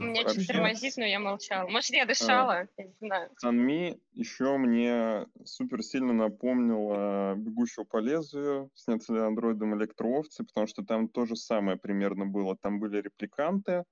[0.00, 1.68] Мне Вообще- чуть тормозит, но я молчала.
[1.68, 2.68] Может, я А, дышала?
[2.78, 3.30] Я не знаю.
[3.38, 11.06] Санми еще мне супер сильно напомнила «Бегущего по лезвию», снятый андроидом электроовцы, потому что там
[11.06, 12.56] то же самое примерно было.
[12.56, 13.84] Там были репликанты,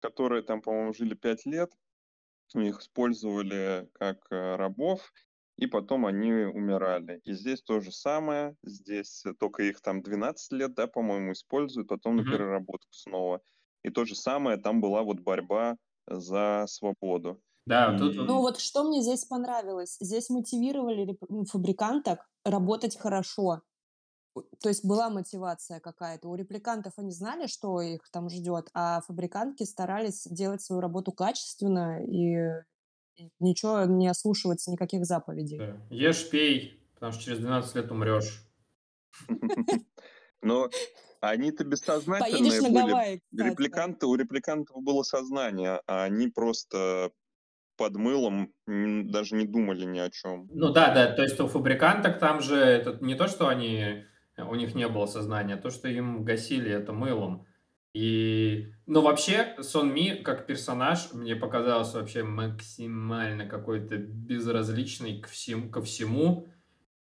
[0.00, 1.72] которые там, по-моему, жили пять лет,
[2.54, 5.12] их использовали как э, рабов,
[5.56, 7.20] и потом они умирали.
[7.24, 12.16] И здесь то же самое, здесь только их там 12 лет, да, по-моему, используют, потом
[12.16, 12.26] на Мгм.
[12.26, 13.42] переработку снова.
[13.82, 15.76] И то же самое, там была вот борьба
[16.06, 17.42] за свободу.
[17.66, 19.96] Да, тут И- Ну вот что мне здесь понравилось?
[20.00, 23.62] Здесь мотивировали м, фабриканток работать хорошо.
[24.34, 26.28] То есть была мотивация какая-то.
[26.28, 32.04] У репликантов они знали, что их там ждет, а фабрикантки старались делать свою работу качественно
[32.04, 32.36] и,
[33.16, 35.58] и ничего не ослушиваться никаких заповедей.
[35.58, 35.76] Да.
[35.90, 38.44] Ешь, пей, потому что через 12 лет умрешь.
[40.42, 40.70] Но
[41.20, 42.90] они-то бессознательные на были.
[42.90, 43.22] Гавайи.
[43.36, 47.10] Репликанты, у репликантов было сознание, а они просто
[47.76, 50.48] под мылом даже не думали ни о чем.
[50.50, 54.04] Ну да, да, то есть у фабриканток там же это не то, что они,
[54.44, 57.46] у них не было сознания, то, что им гасили это мылом.
[57.94, 65.70] И, ну вообще, Сон Ми как персонаж мне показался вообще максимально какой-то безразличный к всем,
[65.70, 66.48] ко всему.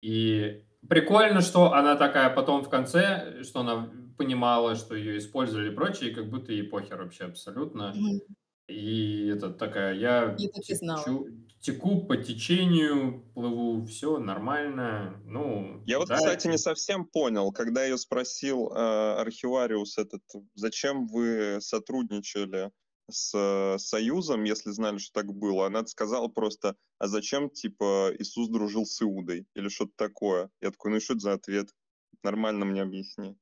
[0.02, 5.74] И прикольно, что она такая потом в конце, что она понимала, что ее использовали и
[5.74, 7.92] прочее, и как будто ей похер вообще абсолютно.
[7.94, 8.34] Мгм.
[8.66, 10.38] И это такая, я так
[10.68, 11.02] и знала.
[11.02, 11.28] течу-
[11.60, 15.20] теку по течению, плыву, все нормально.
[15.24, 18.74] Ну, Я вот, да, кстати, не совсем понял, когда ее спросил э,
[19.20, 20.22] архивариус этот,
[20.54, 22.70] зачем вы сотрудничали
[23.10, 28.48] с э, Союзом, если знали, что так было, она сказала просто, а зачем, типа, Иисус
[28.48, 30.50] дружил с Иудой или что-то такое.
[30.62, 31.74] Я такой, ну и что это за ответ?
[32.22, 33.36] Нормально мне объясни.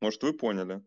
[0.00, 0.82] Может, вы поняли?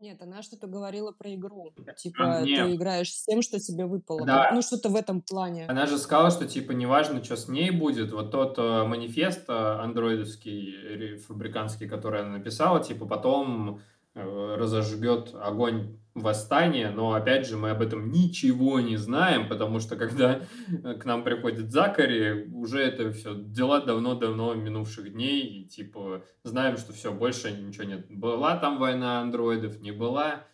[0.00, 1.74] Нет, она что-то говорила про игру.
[1.98, 2.56] Типа, не.
[2.56, 4.24] ты играешь с тем, что тебе выпало.
[4.24, 4.50] Да.
[4.50, 5.66] Ну, что-то в этом плане.
[5.66, 9.52] Она же сказала, что типа неважно, что с ней будет, вот тот э, манифест э,
[9.52, 13.80] андроидовский, ре- фабрикантский, который она написала, типа потом э,
[14.56, 20.42] разожгет огонь восстания, но опять же мы об этом ничего не знаем, потому что когда
[20.68, 26.76] э, к нам приходит Закари, уже это все дела давно-давно минувших дней, и типа знаем,
[26.76, 28.06] что все, больше ничего нет.
[28.10, 30.44] Была там война андроидов, не была,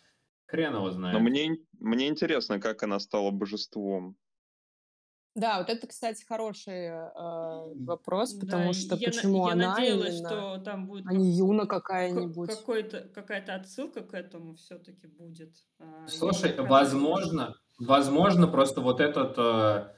[0.46, 1.14] хрен его знает.
[1.14, 4.16] Но мне, мне интересно, как она стала божеством.
[5.36, 9.74] Да, вот это, кстати, хороший э, вопрос, Да, потому что я, на- почему я она
[9.74, 12.48] надеялась, именно, что там будет а не Юна ка- какая-нибудь.
[12.48, 15.54] какой-то, какая-то отсылка к этому все-таки будет.
[15.78, 19.92] А, Слушай, раз возможно, возможно, просто вот этот, э,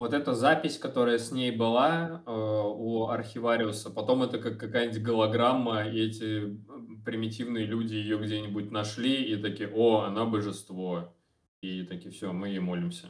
[0.00, 5.86] вот эта запись, которая с ней была э, у архивариуса, потом это как какая-нибудь голограмма,
[5.86, 6.58] и эти
[7.04, 11.14] примитивные люди ее где-нибудь нашли и такие, о, она божество.
[11.60, 13.08] И такие, все, мы ей молимся.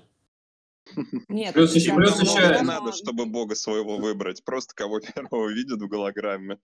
[1.29, 5.81] Нет, Плюс еще- плюс еще- не надо, чтобы бога своего выбрать, просто кого первого видят
[5.81, 6.59] в голограмме.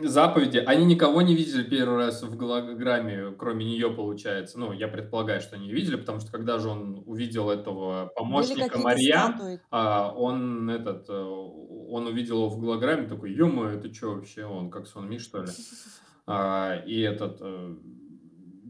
[0.00, 0.58] Заповеди.
[0.58, 4.56] Они никого не видели первый раз в голограмме, кроме нее, получается.
[4.56, 8.78] Ну, я предполагаю, что они ее видели, потому что когда же он увидел этого помощника
[8.78, 9.40] Марьям.
[9.72, 14.70] А он этот, э, он увидел его в голограмме, такой, ё это что вообще, он
[14.70, 15.48] как Сон Ми, что ли?
[16.30, 17.76] А, и этот, э,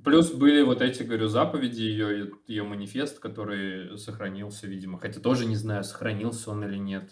[0.08, 5.56] плюс были вот эти, говорю, заповеди ее, ее манифест, который сохранился, видимо, хотя тоже не
[5.56, 7.10] знаю, сохранился он или нет.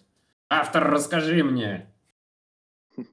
[0.49, 1.93] Автор, расскажи мне.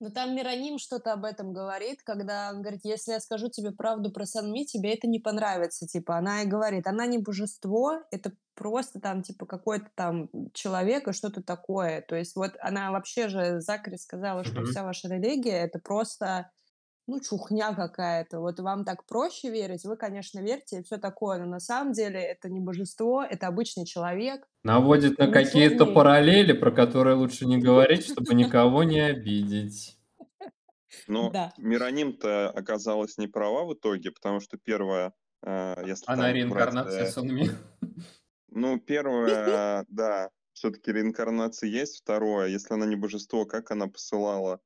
[0.00, 4.12] Ну, там Мироним что-то об этом говорит, когда он говорит, если я скажу тебе правду
[4.12, 5.88] про Санми, тебе это не понравится.
[5.88, 11.12] Типа, она и говорит, она не божество, это просто там, типа, какой-то там человек и
[11.12, 12.00] что-то такое.
[12.02, 16.48] То есть вот она вообще же, Закари сказала, что вся ваша религия— это просто,
[17.08, 18.38] ну, чухня какая-то.
[18.38, 22.20] Вот вам так проще верить, вы, конечно, верьте и все такое, но на самом деле
[22.20, 24.46] это не божество, это обычный человек.
[24.62, 29.98] Наводит на какие-то параллели, про которые лучше не говорить, чтобы никого не обидеть.
[31.06, 31.54] Но Да.
[31.56, 37.10] Мироним-то оказалась не права в итоге, потому что первое, э, если Она реинкарнация брать, э,
[37.10, 37.50] Сон Ми.
[38.50, 42.02] Ну, первое, да, все-таки реинкарнация есть.
[42.02, 44.60] Второе, если она не божество, как она посылала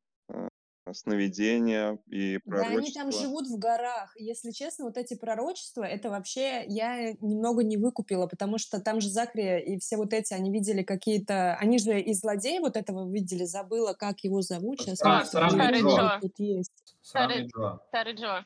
[0.92, 3.02] сновидения и Да, они пророчества?
[3.02, 4.12] там живут в горах.
[4.16, 9.08] Если честно, вот эти пророчества, это вообще я немного не выкупила, потому что там же
[9.08, 11.54] Закри и все вот эти, они видели какие-то...
[11.60, 14.80] Они же и злодея вот этого видели, забыла, как его зовут.
[14.80, 14.98] Сейчас
[15.30, 16.20] Сраный меня Джо.
[16.20, 16.96] тут есть.
[17.02, 17.78] Сраный Джо.
[17.88, 18.44] Старый Джо.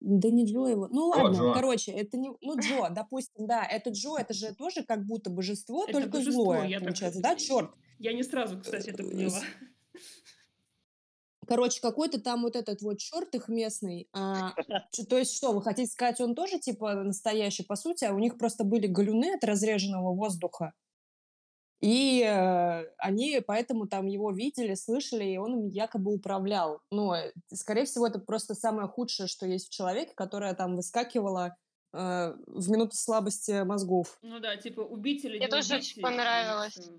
[0.00, 0.88] Да не Джо его.
[0.88, 1.52] Ну ладно, Джо.
[1.54, 2.30] короче, это не...
[2.40, 6.32] Ну, Джо, допустим, да, это Джо, это же тоже как будто божество, Это только божество,
[6.44, 7.70] злое, я так- получается, да, черт?
[7.98, 9.40] Я не сразу, кстати, это поняла.
[11.46, 14.08] Короче, какой-то там вот этот вот черт их местный.
[14.12, 14.52] А,
[15.08, 18.38] то есть что, вы хотите сказать, он тоже типа настоящий по сути, а у них
[18.38, 20.72] просто были галюны от разреженного воздуха?
[21.80, 26.80] И э, они поэтому там его видели, слышали, и он им якобы управлял.
[26.90, 31.56] Ну, э, скорее всего, это просто самое худшее, что есть в человеке, которое там выскакивало
[31.92, 34.16] э, в минуты слабости мозгов.
[34.22, 35.88] Ну да, типа убить или Мне не тоже убить.
[35.90, 36.72] очень и понравилось.
[36.72, 36.92] всё.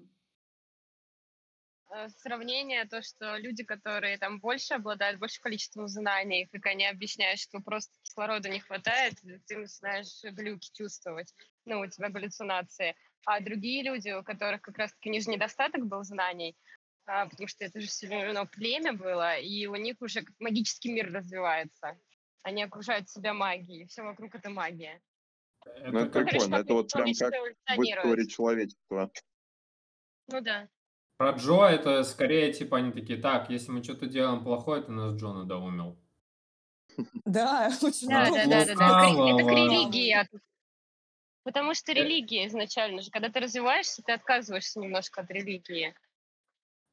[1.95, 7.39] Э, сравнение, то, что люди, которые там больше обладают большим количеством знаний, как они объясняют,
[7.39, 9.15] что просто кислорода не хватает,
[9.47, 11.33] ты начинаешь глюки чувствовать,
[11.65, 12.95] ну, у тебя галлюцинации.
[13.25, 16.55] А другие люди, у которых как раз-таки ниже недостаток был знаний,
[17.07, 20.91] а, потому что это же все равно племя было, и у них уже как магический
[20.91, 21.97] мир развивается.
[22.43, 25.01] Они окружают себя магией, все вокруг это магия.
[25.65, 26.55] Ну, это Это как прикольно.
[26.57, 27.33] Это вот прям как
[27.77, 29.11] в истории человечества.
[30.27, 30.67] Ну да.
[31.17, 35.15] Про Джо это скорее типа они такие, так, если мы что-то делаем плохое, то нас
[35.15, 35.97] Джо надоумил.
[37.25, 38.49] Да, очень Да, да, удобно.
[38.49, 39.09] да, да, да.
[39.31, 40.11] Это к- религии.
[40.13, 40.29] от-
[41.43, 41.95] Потому что Э.
[41.95, 45.93] религия изначально же, когда ты развиваешься, ты отказываешься немножко от религии.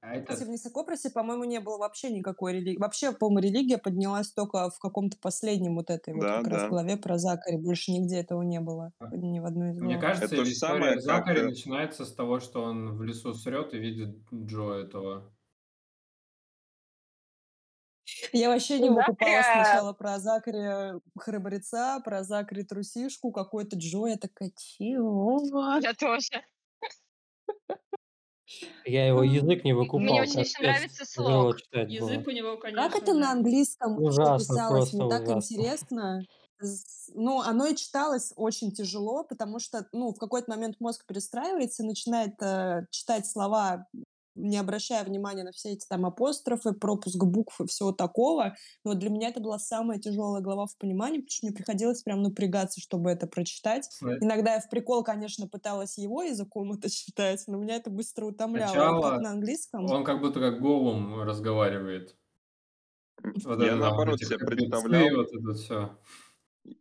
[0.04, 2.76] А Кстати, это в Нисокопросе, по-моему, не было вообще никакой религии.
[2.76, 6.68] Вообще, по-моему, религия поднялась только в каком-то последнем вот этой вот Да, как раз да.
[6.68, 7.56] главе про Закари.
[7.56, 8.92] Больше нигде этого не было.
[8.98, 9.16] А.
[9.16, 10.16] Ни в одной из Мне глав.
[10.16, 11.02] кажется, Это самое, история как...
[11.02, 15.32] Закари э, начинается с того, что он в лесу срет и видит Джо этого.
[18.32, 24.06] Я вообще не выкупала сначала про Закари храбреца, про Закари трусишку, какой-то Джо.
[24.06, 25.40] Я такая, чего?
[25.80, 26.42] Я тоже.
[28.84, 31.04] Я его язык не М- Мне выкупал, очень нравится
[31.54, 32.26] читать Язык было.
[32.26, 34.92] у него, Как конечно, это на английском Ужасно, писалось?
[34.92, 35.28] Мне так ужасно.
[35.28, 36.26] интересно.
[37.14, 41.86] Ну, оно и читалось очень тяжело, потому что, ну, в какой-то момент мозг перестраивается и
[41.86, 43.88] начинает э, читать слова,
[44.34, 48.54] не обращая внимания на все эти там апострофы, пропуск букв и всего такого.
[48.84, 52.22] Но для меня это была самая тяжелая глава в понимании, потому что мне приходилось прям
[52.22, 53.86] напрягаться, чтобы это прочитать.
[53.90, 58.26] Сна- Иногда я в прикол, конечно, пыталась его языком это читать, но меня это быстро
[58.26, 58.72] утомляло.
[58.72, 59.84] Как Сначала на английском.
[59.86, 62.16] он как будто как голум разговаривает.
[63.44, 65.98] Вот Я это наоборот себе представлял, вот это все.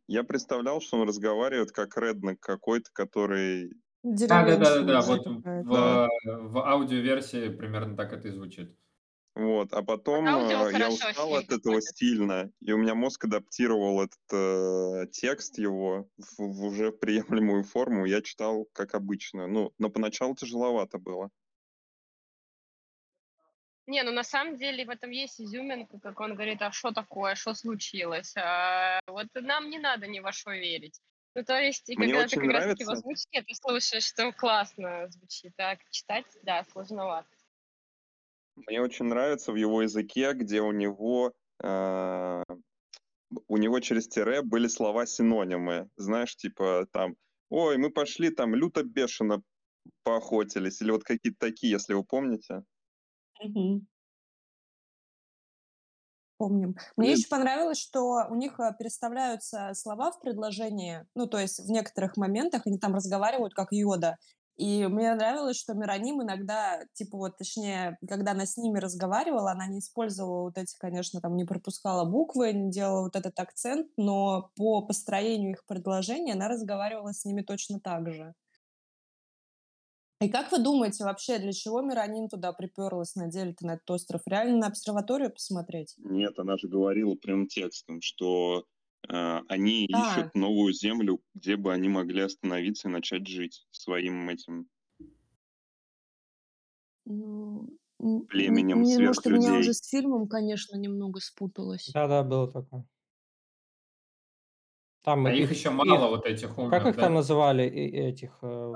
[0.07, 3.71] я представлял, что он разговаривает как реднек какой-то, который...
[4.03, 5.01] Да, да, да, да, Деревенщина да.
[5.01, 6.09] Вот какая-то.
[6.23, 8.75] В, в аудиоверсии примерно так это и звучит.
[9.33, 11.81] Вот, а потом Аудио э, я хорошо устал фильм от этого какой-то.
[11.81, 18.05] стильно, и у меня мозг адаптировал этот э, текст его в, в уже приемлемую форму,
[18.05, 19.47] я читал как обычно.
[19.47, 21.29] Ну, но поначалу тяжеловато было.
[23.87, 27.35] Не, ну на самом деле в этом есть изюминка, как он говорит, а что такое,
[27.35, 28.33] что случилось?
[28.35, 30.99] А, вот нам не надо ни во что верить.
[31.33, 32.91] Ну, то есть, и Мне когда ты как раз-таки в нравится...
[32.91, 37.29] озвучке ты слушаешь, что классно звучит, а читать, да, сложновато.
[38.55, 42.43] Мне очень нравится в его языке, где у него э,
[43.47, 45.89] у него через тире были слова-синонимы.
[45.95, 47.15] Знаешь, типа там,
[47.49, 49.41] ой, мы пошли там люто-бешено
[50.03, 52.63] поохотились, или вот какие-то такие, если вы помните.
[53.41, 53.87] Мгм.
[56.41, 56.75] Помним.
[56.97, 61.59] Мне Блин, еще понравилось, что у них э, переставляются слова в предложении, ну, то есть
[61.59, 64.17] в некоторых моментах они там разговаривают как Йода.
[64.57, 69.67] И мне нравилось, что Мироним иногда, типа вот, точнее, когда она с ними разговаривала, она
[69.67, 74.49] не использовала вот эти, конечно, там не пропускала буквы, не делала вот этот акцент, но
[74.55, 78.33] по построению их предложений она разговаривала с ними точно так же.
[80.21, 84.21] И как вы думаете вообще, для чего Миронин туда приперлась на деле-то на этот остров?
[84.27, 85.95] Реально на обсерваторию посмотреть?
[85.97, 88.65] Нет, она же говорила прямым текстом, что
[89.09, 94.29] э, они А, ищут новую землю, где бы они могли остановиться и начать жить своим
[94.29, 94.67] этим
[97.05, 97.67] ну,
[98.27, 101.89] племенем мне, может, у меня уже с фильмом, конечно, немного спуталось.
[101.93, 102.85] Да-да, было такое.
[105.03, 107.19] Там А их их, еще мало, их, вот этих как умных, их там да?
[107.19, 108.73] называли, э, этих, э,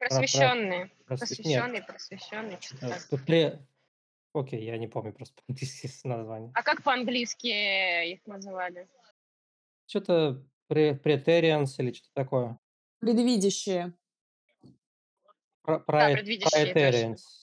[0.00, 0.90] Просвещенные.
[1.06, 3.08] Просвещенные, просвещенные, что-то э, так.
[3.10, 3.58] п- пле-
[4.32, 6.50] окей, я не помню просто по-английски название.
[6.54, 8.88] А как по-английски их называли?
[9.86, 12.58] Что-то претерианс или что-то такое.
[13.00, 13.92] Предвидящие.
[15.62, 16.72] Про, Да, про, предвидящие, точно.
[16.72, 17.46] проэтерианс.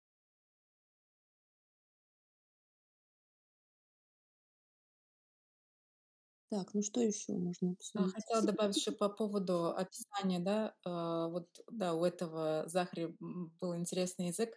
[6.51, 8.15] Так, ну что еще можно А, обсудить?
[8.15, 13.75] Хотела добавить еще по поводу описания, да, а, вот, да, у этого Захари м, был
[13.77, 14.51] интересный язык,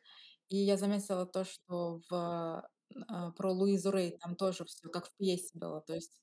[0.50, 2.14] и я заметила то, что в,
[3.08, 6.22] а, про Луизу Рей там тоже все как в пьесе было, то есть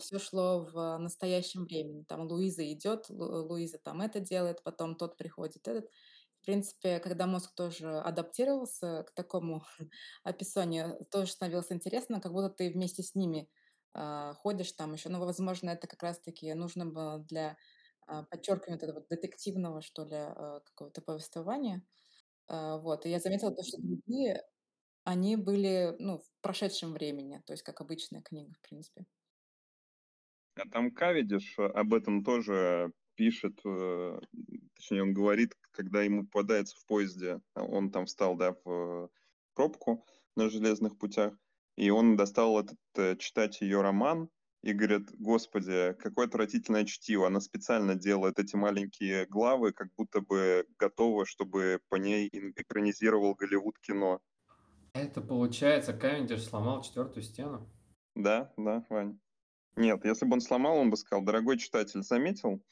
[0.00, 5.16] все шло в настоящем времени, там Луиза идет, Лу- Луиза там это делает, потом тот
[5.16, 5.88] приходит этот,
[6.40, 9.64] В принципе, когда мозг тоже адаптировался к такому
[10.24, 13.48] описанию, тоже становилось интересно, как будто ты вместе с ними
[13.94, 15.08] ходишь там еще.
[15.08, 17.56] Ну, возможно, это как раз-таки нужно было для
[18.06, 21.82] а, подчеркивания этого детективного, что ли, а, какого-то повествования.
[22.48, 23.06] А, вот.
[23.06, 24.42] И я заметила то, что другие,
[25.04, 29.06] они были, ну, в прошедшем времени, то есть как обычная книга, в принципе.
[30.56, 34.20] А там Кавидиш об этом тоже пишет, э,
[34.74, 39.10] точнее, он говорит, когда ему попадается в поезде, а он там встал, да, в
[39.54, 40.04] пробку
[40.36, 41.34] на железных путях,
[41.82, 44.28] и он достал этот, э, читать ее роман,
[44.62, 47.26] и говорит, господи, какое отвратительное чтиво.
[47.26, 53.80] Она специально делает эти маленькие главы, как будто бы готова, чтобы по ней экранизировал Голливуд
[53.80, 54.20] кино.
[54.94, 57.68] Это получается, Кавендиш сломал четвертую стену?
[58.14, 59.18] Да, да, Вань.
[59.74, 62.62] Нет, если бы он сломал, он бы сказал, дорогой читатель, заметил?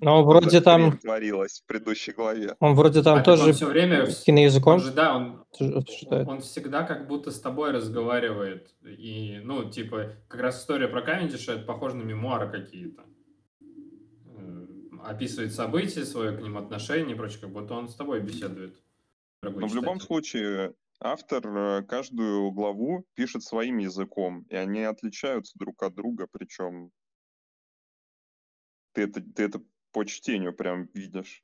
[0.00, 0.96] Но вроде там...
[0.98, 2.54] Творилось в предыдущей главе.
[2.60, 4.06] Он вроде там А тоже он все время...
[4.06, 5.44] киноязыком Он же, да, он,
[5.86, 6.28] читает.
[6.28, 8.72] он всегда как будто с тобой разговаривает.
[8.84, 13.02] И, ну, типа, как раз история про Кавендиша, это похоже на мемуары какие-то.
[14.36, 14.66] Э,
[15.04, 18.80] Описывает события, свое к ним отношение и прочее, как будто он с тобой беседует.
[19.42, 25.58] дорогой Но в любом случае, автор э, каждую главу пишет своим языком, и они отличаются
[25.58, 26.92] друг от друга, причем
[28.98, 31.42] ты это, ты это по чтению прям видишь.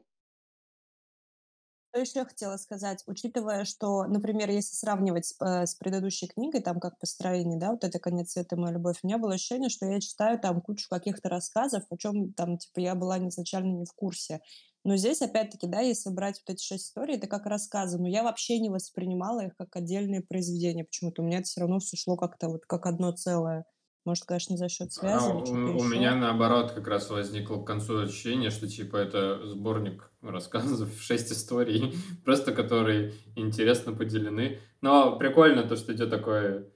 [1.92, 3.04] Что еще хотела сказать?
[3.06, 7.84] Учитывая, что, например, если сравнивать с, э, с предыдущей книгой, там как построение, да, вот
[7.84, 8.56] это «Конец света.
[8.56, 12.32] Моя любовь», у меня было ощущение, что я читаю там кучу каких-то рассказов, о чем
[12.32, 14.40] там, типа, я была изначально не в курсе.
[14.84, 18.24] Но здесь, опять-таки, да, если брать вот эти шесть историй, это как рассказы, но я
[18.24, 21.22] вообще не воспринимала их как отдельные произведения почему-то.
[21.22, 23.66] У меня это все равно все шло как-то вот как одно целое.
[24.04, 27.62] Может, конечно, за счет связи А или у, что-то у меня наоборот как раз возникло
[27.62, 31.94] к концу ощущение, что типа это сборник рассказов, шесть историй,
[32.24, 34.60] просто которые интересно поделены.
[34.80, 36.68] Но прикольно то, что идет такое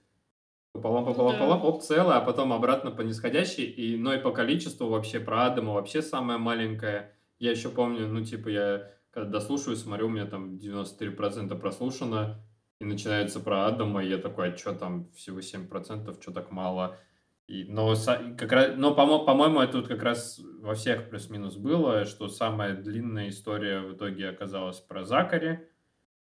[0.73, 1.39] пополам, пополам, да.
[1.39, 3.65] пополам, оп, целое, а потом обратно по нисходящей.
[3.65, 7.13] И, но и по количеству вообще про Адама вообще самое маленькое.
[7.39, 12.41] Я еще помню, ну типа я когда дослушиваю, смотрю, у меня там 93% прослушано,
[12.81, 16.97] и начинается про Адама, и я такой, а что там всего 7%, что так мало?
[17.49, 17.95] И, но
[18.37, 22.77] как раз, но по-мо- по-моему, это тут как раз во всех плюс-минус было, что самая
[22.77, 25.67] длинная история в итоге оказалась про Закари,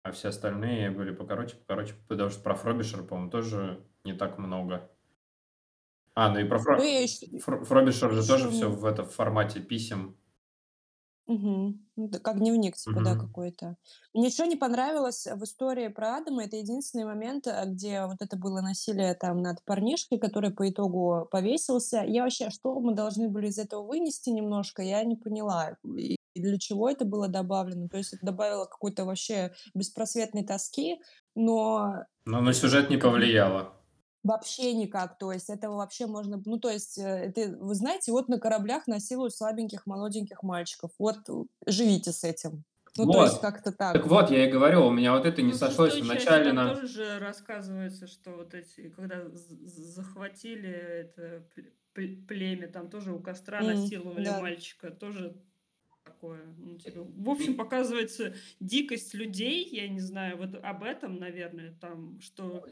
[0.03, 4.91] а все остальные были покороче, покороче, потому что про Фробишер, по-моему, тоже не так много.
[6.17, 6.79] А, ну и про Фро...
[6.79, 10.17] Ну, я еще, Фр- Фробишер же тоже все в этом формате писем.
[11.97, 13.21] Да, как дневник, типа, да, Мгм.
[13.21, 13.77] какой-то.
[14.13, 18.37] Мне что не понравилось в истории про Адама, это единственный момент, э, где вот это
[18.37, 22.03] было насилие там над парнишкой, который по итогу повесился.
[22.07, 25.77] Я вообще, что мы должны были из этого вынести немножко, я не поняла.
[25.97, 27.89] И для чего это было добавлено?
[27.89, 31.01] То есть это добавило какой-то вообще беспросветной тоски,
[31.35, 33.73] но Но на сюжет не повлияло.
[34.25, 35.19] Вообще никак.
[35.19, 36.43] То есть этого вообще можно...
[36.45, 40.91] Ну, то есть, это, вы знаете, вот на кораблях насилуют слабеньких молоденьких мальчиков.
[40.99, 41.19] Вот
[41.67, 42.65] живите с этим.
[42.97, 43.43] Ну, то есть Вот.
[43.43, 43.93] как-то так.
[43.93, 46.27] Так вот, я и говорю, у меня вот это не Ну, сошлось шестой в части
[46.27, 46.75] начале там на...
[46.75, 53.19] тоже же рассказывается, что вот эти, когда захватили это пле- пле- племя, там тоже у
[53.19, 54.41] костра М, насиловали да.
[54.41, 55.37] мальчика, тоже
[56.05, 56.41] такое.
[56.57, 62.21] ну, типа, в общем, показывается дикость людей, я не знаю, вот об этом, наверное, там,
[62.21, 62.65] что...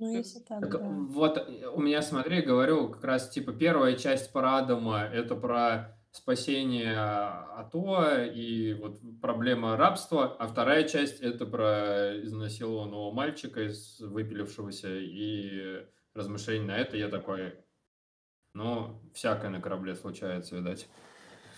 [0.00, 0.88] Ну, как- если так, Так да.
[0.88, 5.96] вот, э, у меня, смотри, говорю, как раз, типа, первая часть про Адама– это про
[6.10, 14.88] спасение АТО и вот проблема рабства, а вторая часть– это про изнасилованного мальчика, из выпилившегося,
[14.98, 16.96] и размышления на это.
[16.96, 17.54] Я такой,
[18.54, 20.88] ну, всякое на корабле случается, видать.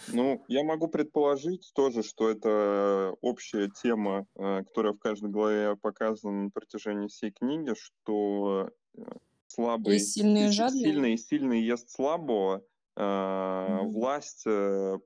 [0.07, 6.45] Ну, я могу предположить тоже, что это общая тема, э, которая в каждой главе показана
[6.45, 9.03] на протяжении всей книги, что э,
[9.47, 10.83] слабый, Есть сильные и жадные.
[10.83, 12.63] сильный, сильный ест слабого,
[12.97, 13.91] Мгм.
[13.91, 14.45] власть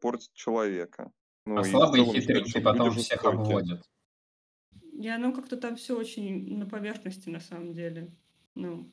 [0.01, 1.13] портит человека.
[1.47, 3.33] Ну А и целом, что, хитренькие что потом всех жестокие.
[3.41, 3.83] обводят.
[4.93, 8.17] И оно как-то там все очень на поверхности, на самом деле.
[8.55, 8.91] Ну.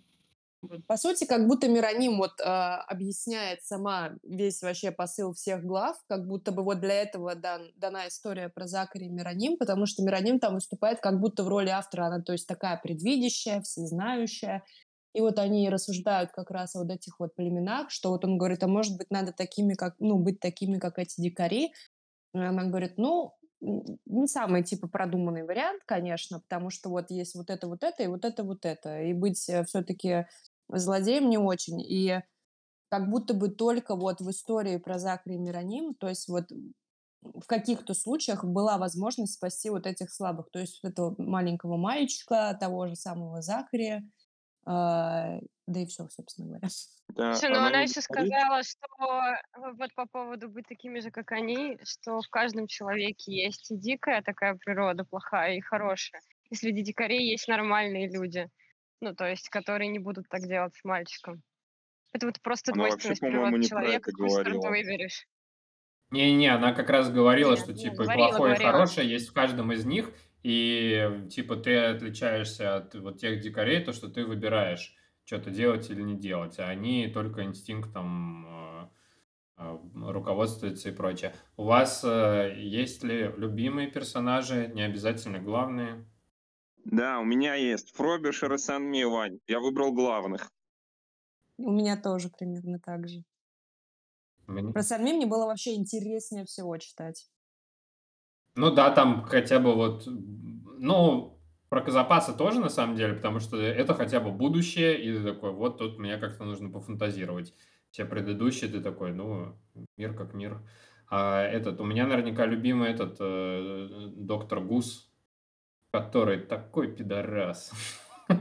[0.88, 6.26] По сути, как будто Мироним вот а, объясняет сама весь вообще посыл всех глав, как
[6.28, 10.40] будто бы вот для этого дан- дана история про Закари и Мироним, потому что Мироним
[10.40, 14.64] там выступает как будто в роли автора, она то есть такая предвидящая, всезнающая,
[15.14, 18.64] и вот они рассуждают как раз о вот этих вот племенах, что вот он говорит,
[18.64, 21.74] а может быть надо такими, как, ну, быть такими, как эти дикари,
[22.34, 27.50] И она говорит, ну, не самый типа продуманный вариант, конечно, потому что вот есть вот
[27.50, 29.02] это, вот это и вот это, вот это.
[29.04, 30.26] И быть все-таки
[30.70, 31.82] злодеем не очень.
[31.82, 32.22] И
[32.90, 36.46] как будто бы только вот в истории про Закри и Мироним, то есть вот
[37.24, 40.50] в каких-то случаях была возможность спасти вот этих слабых.
[40.52, 44.02] То есть вот этого маленького мальчика, того же самого Закари,
[44.66, 46.68] а, да и все, собственно говоря.
[47.10, 48.88] Да, Слушай, ну она она еще говорит, сказала, что
[49.78, 54.22] вот по поводу быть такими же, как они, что в каждом человеке есть и дикая
[54.22, 56.22] такая природа плохая, и хорошая.
[56.50, 58.50] И среди дикарей есть нормальные люди.
[59.04, 61.44] Ну, то есть, которые не будут так делать с мальчиком.
[62.14, 64.70] Это вот просто она вообще, двойственность по-моему, природы не про человека, это какую сторону ты
[64.70, 65.28] выберешь.
[66.12, 68.72] Не-не, она как раз говорила, Нет, что типа и говорила, плохое, и говорила.
[68.72, 73.92] хорошее есть в каждом из них, и типа ты отличаешься от вот тех дикарей, то,
[73.92, 74.96] что ты выбираешь,
[75.26, 78.88] что-то делать или не делать, а они только инстинктом э,
[79.58, 81.34] э, руководствуются и прочее.
[81.58, 86.06] У вас э, есть ли любимые персонажи, не обязательно главные?
[86.86, 89.40] Да, у меня есть Фробишер и Сан Милань.
[89.48, 90.52] Я выбрал главных.
[91.58, 93.24] У меня тоже примерно так же.
[94.48, 97.30] Мне- Про Сальми мне было вообще интереснее всего читать.
[98.56, 103.58] Ну да, там хотя бы вот, ну, про Казапаса тоже на самом деле, потому что
[103.58, 107.54] это хотя бы будущее, и ты такой, вот тут мне как-то нужно пофантазировать.
[107.90, 109.56] Все предыдущие ты такой, ну,
[109.98, 110.62] мир как мир.
[111.10, 115.12] А этот, у меня наверняка любимый этот э, доктор Гус,
[115.94, 117.72] который такой пидорас.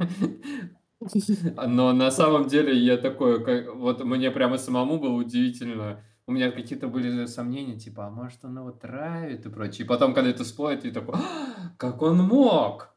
[1.67, 6.03] Но на самом деле я такой, как- вот мне прямо самому было удивительно.
[6.27, 9.85] У меня какие-то были сомнения, типа, а может он его травит и прочее.
[9.85, 12.95] И потом, когда это всплывает, ты такой, «А, как он мог?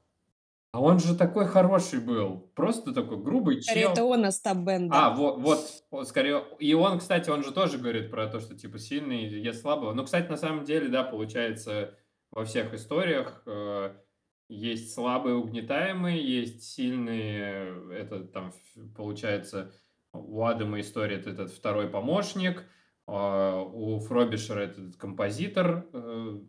[0.72, 2.50] А он же такой хороший был.
[2.56, 4.10] Просто такой грубый Скорее, это чел.
[4.10, 5.40] он Остап Бен, А, вот,
[5.92, 9.62] вот, скорее, и он, кстати, он же тоже говорит про то, что, типа, сильный ест
[9.62, 9.94] слабого.
[9.94, 11.98] Ну, кстати, на самом деле, да, получается,
[12.32, 13.96] во всех историях э,
[14.48, 18.52] есть слабые угнетаемые, есть сильные, это там,
[18.96, 19.74] получается,
[20.14, 22.64] у Адама история это этот второй помощник,
[23.08, 26.40] а у Фробишера этот композитор, э,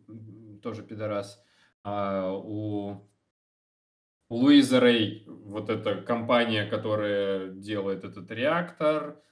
[0.62, 1.42] тоже пидорас,
[1.82, 3.06] а у
[4.28, 9.22] у Луизы Рэй вот эта компания, которая делает этот реактор,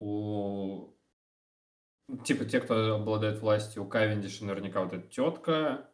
[0.00, 0.94] у
[2.24, 5.90] типа те, кто обладает властью, у Кавендиша наверняка вот эта тетка,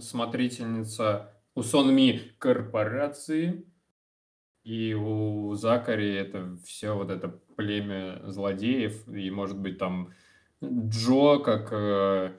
[0.00, 3.64] смотрительница, у Сонми корпорации,
[4.64, 10.12] и у Закари это все вот это племя злодеев, и может быть там
[10.62, 12.38] Джо как э,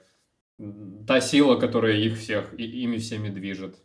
[1.06, 3.76] та сила, которая их всех, и, ими всеми движет.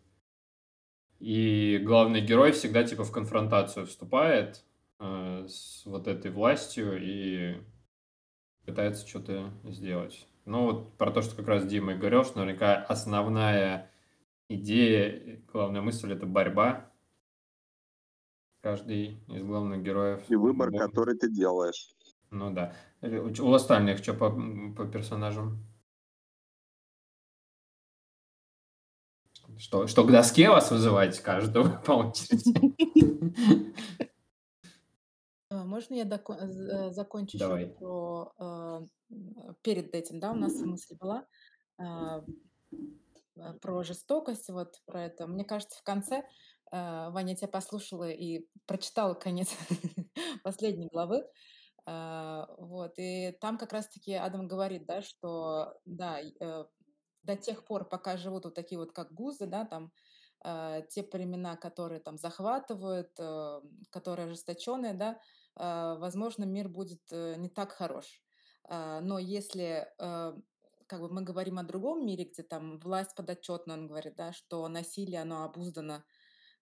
[1.20, 4.66] И главный герой всегда типа в конфронтацию вступает
[4.99, 7.62] э, с вот этой властью и
[8.66, 10.28] пытается что-то сделать.
[10.46, 13.89] Ну вот про то, что как раз Дима и говорил, что наверняка основная
[14.50, 16.91] идея, главная мысль это борьба.
[18.62, 20.22] Каждый из главных героев.
[20.30, 21.89] И выбор, бо- который ты делаешь.
[22.32, 22.74] Ну да.
[23.02, 25.60] Э, У у остальных что по, по персонажам?
[29.58, 32.74] Что, что к доске вас вызывать каждого по очереди?
[35.54, 37.68] А, Можно я доко- э, закончу еще Давай.
[37.68, 38.82] про э,
[39.62, 41.28] перед этим, да, у нас мысль была
[41.78, 42.24] а,
[43.62, 45.28] про жестокость, вот про это.
[45.28, 46.24] Мне кажется, в конце
[46.72, 49.49] Ваня я тебя послушала и прочитала конец
[50.43, 51.24] последней главы,
[51.86, 56.66] вот и там как раз-таки Адам говорит, да, что да, э,
[57.22, 59.91] до тех пор, пока живут вот такие вот как гузы, да, там
[60.89, 65.18] те племена, которые там захватывают, э, которые ожесточенные, да,
[65.56, 68.22] возможно, мир будет э, не так хорош.
[68.64, 70.34] А, Но если э,
[70.88, 74.68] как бы мы говорим о другом мире, где там власть подотчетна, он говорит, да, что
[74.68, 76.04] насилие, оно обуздано,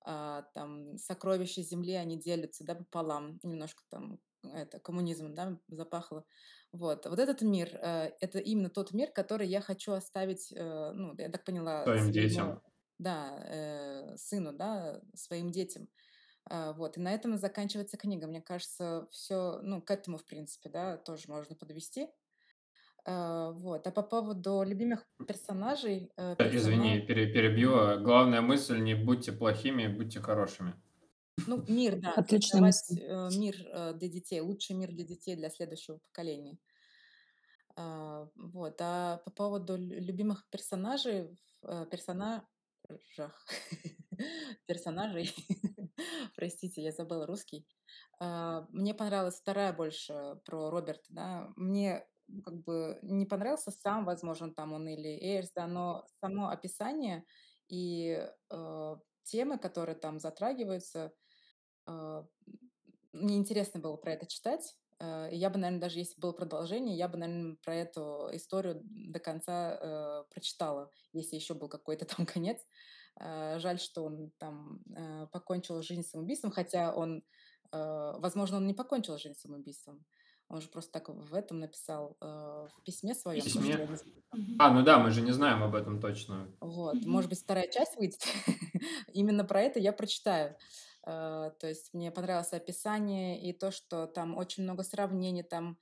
[0.04, 6.26] а, там сокровища земли, они делятся, да, пополам, немножко там это коммунизм, да, запахло.
[6.72, 11.30] Вот, вот этот мир, э, это именно тот мир, который я хочу оставить, ну, я
[11.30, 12.62] так поняла, Своим детям.
[12.98, 15.88] да, сыну, да, своим детям.
[16.50, 18.28] А, Вот, и на этом заканчивается книга.
[18.28, 22.08] Мне кажется, все, ну, к этому, в принципе, да, тоже можно подвести.
[23.06, 27.76] А, Вот, а по поводу любимых персонажей, э, Э, Извини, персонаж, пере- перебью.
[27.78, 30.74] А Главная мысль не будьте плохими, будьте хорошими.
[31.48, 36.58] ну, мир, да, э, мир э, для детей, лучший мир для детей, для следующего поколения.
[38.36, 42.46] Вот, а по поводу лю- любимых персонажей, э, персонажах,
[44.68, 45.34] персонажей,
[46.36, 47.68] простите, я забыла русский.
[48.20, 51.50] А, Мне понравилась вторая больше про Роберта, да.
[51.56, 56.50] Мне ну, как бы не понравился сам, возможно, там он или Эйрс, да, но само
[56.50, 57.26] описание
[57.68, 61.14] и э, темы, которые там затрагиваются,
[61.86, 62.26] а,
[63.14, 64.76] мне интересно было про это читать.
[65.00, 69.20] Э, я бы, наверное, даже если было продолжение, я бы, наверное, про эту историю до
[69.20, 72.60] конца э, прочитала, если еще был какой-то там конец.
[72.60, 72.66] Э,
[73.20, 77.24] жаль, что он там э, покончил жизнь самоубийством, хотя он,
[77.72, 80.04] э, возможно, он не покончил жизнь самоубийством.
[80.48, 83.42] Он же просто так в этом написал э, в письме своем.
[83.42, 83.88] Письме?
[84.60, 86.48] А, ну да, мы же не знаем об этом точно.
[86.60, 88.22] Вот, может быть, вторая часть выйдет.
[89.14, 90.58] Именно про это я прочитаю.
[91.06, 95.78] Э, то есть мне понравилось описание и то, что там очень много сравнений, там,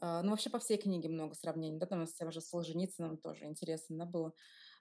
[0.00, 3.44] э, ну вообще по всей книге много сравнений, да, там с тем же Солженицыным тоже
[3.44, 4.28] интересно, да, было.
[4.28, 4.32] Э,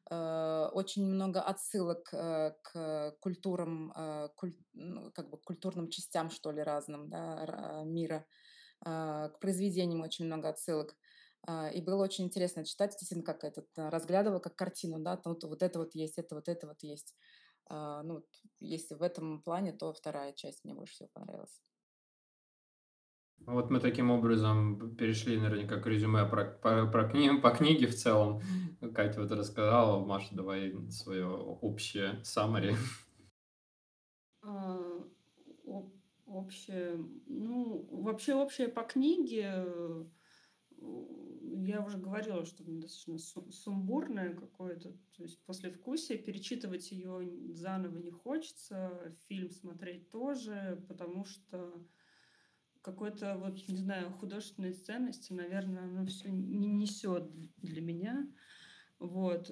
[0.09, 3.93] очень много отсылок к культурам,
[4.35, 8.25] куль, ну, как бы культурным частям, что ли, разным, да, мира,
[8.81, 10.95] к произведениям очень много отсылок.
[11.73, 15.79] И было очень интересно читать, действительно, как этот разглядывала, как картину, да, вот, вот это
[15.79, 17.15] вот есть, это вот это вот есть.
[17.69, 18.25] Ну,
[18.59, 21.59] если в этом плане, то вторая часть мне больше всего понравилась.
[23.39, 27.95] Вот мы таким образом перешли наверняка к резюме про, про, про кни, по книге в
[27.95, 28.41] целом.
[28.93, 32.75] Катя вот рассказала, Маша, давай свое общее summary.
[34.41, 34.79] А,
[36.25, 39.65] общее, ну, вообще общее по книге
[41.65, 43.17] я уже говорила, что достаточно
[43.51, 51.25] сумбурная какое-то, то есть после вкусия перечитывать ее заново не хочется, фильм смотреть тоже, потому
[51.25, 51.73] что
[52.84, 58.27] какой-то вот, не знаю, художественной ценности, наверное, оно все не несет для меня.
[58.99, 59.49] Вот.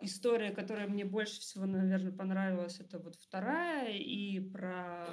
[0.00, 5.06] История, которая мне больше всего, наверное, понравилась, это вот вторая, и про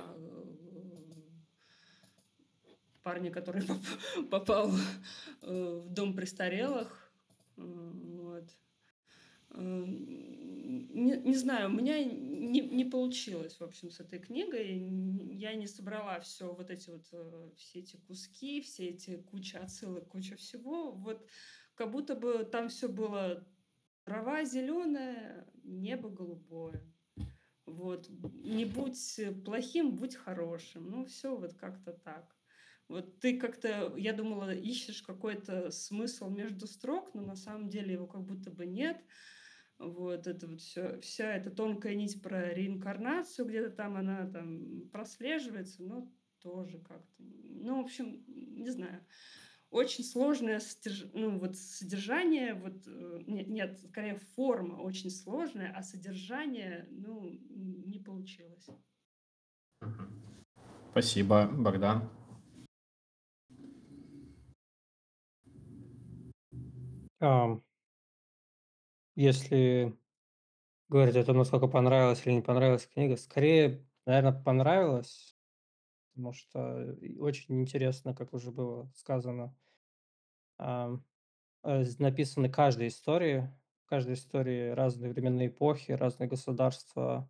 [3.03, 3.63] парня, который
[4.31, 4.71] попал
[5.41, 7.11] э, в дом престарелых.
[7.57, 8.45] Вот.
[9.51, 11.97] Э, не, не знаю, у меня
[12.41, 14.67] не, не получилось, в общем, с этой книгой.
[15.35, 20.07] Я не собрала все вот эти вот, э, все эти куски, все эти куча отсылок,
[20.07, 20.91] куча всего.
[20.91, 21.25] Вот
[21.75, 23.47] как будто бы там все было
[24.03, 26.83] трава зеленая, небо голубое.
[27.67, 28.09] Вот.
[28.09, 30.89] Не будь плохим, будь хорошим.
[30.89, 32.35] Ну, все вот как-то так.
[32.87, 38.07] Вот ты как-то, я думала, ищешь какой-то смысл между строк, но на самом деле его
[38.07, 38.97] как будто бы нет.
[39.81, 45.81] Вот это вот все, вся эта тонкая нить про реинкарнацию, где-то там она там прослеживается,
[45.83, 46.07] но
[46.39, 47.15] тоже как-то.
[47.17, 49.03] Ну, в общем, не знаю.
[49.71, 51.09] Очень сложное содерж...
[51.13, 57.99] ну, вот содержание, вот, э, нет, нет, скорее форма очень сложная, а содержание, ну, не
[57.99, 58.67] получилось.
[60.91, 62.09] Спасибо, Богдан.
[69.15, 69.97] Если
[70.89, 75.35] говорить о том, насколько понравилась или не понравилась книга, скорее, наверное, понравилась,
[76.09, 79.55] потому что очень интересно, как уже было сказано,
[80.59, 80.97] э,
[81.99, 83.51] написаны каждой истории,
[83.85, 87.29] в каждой истории разные временные эпохи, разные государства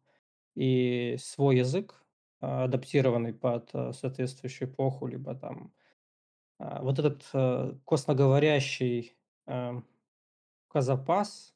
[0.55, 2.03] и свой язык,
[2.39, 5.73] а, адаптированный под э, соответствующую эпоху, либо там
[6.59, 9.15] а, вот этот э, косноговорящий
[9.47, 9.86] Эм,
[10.69, 11.53] Казапас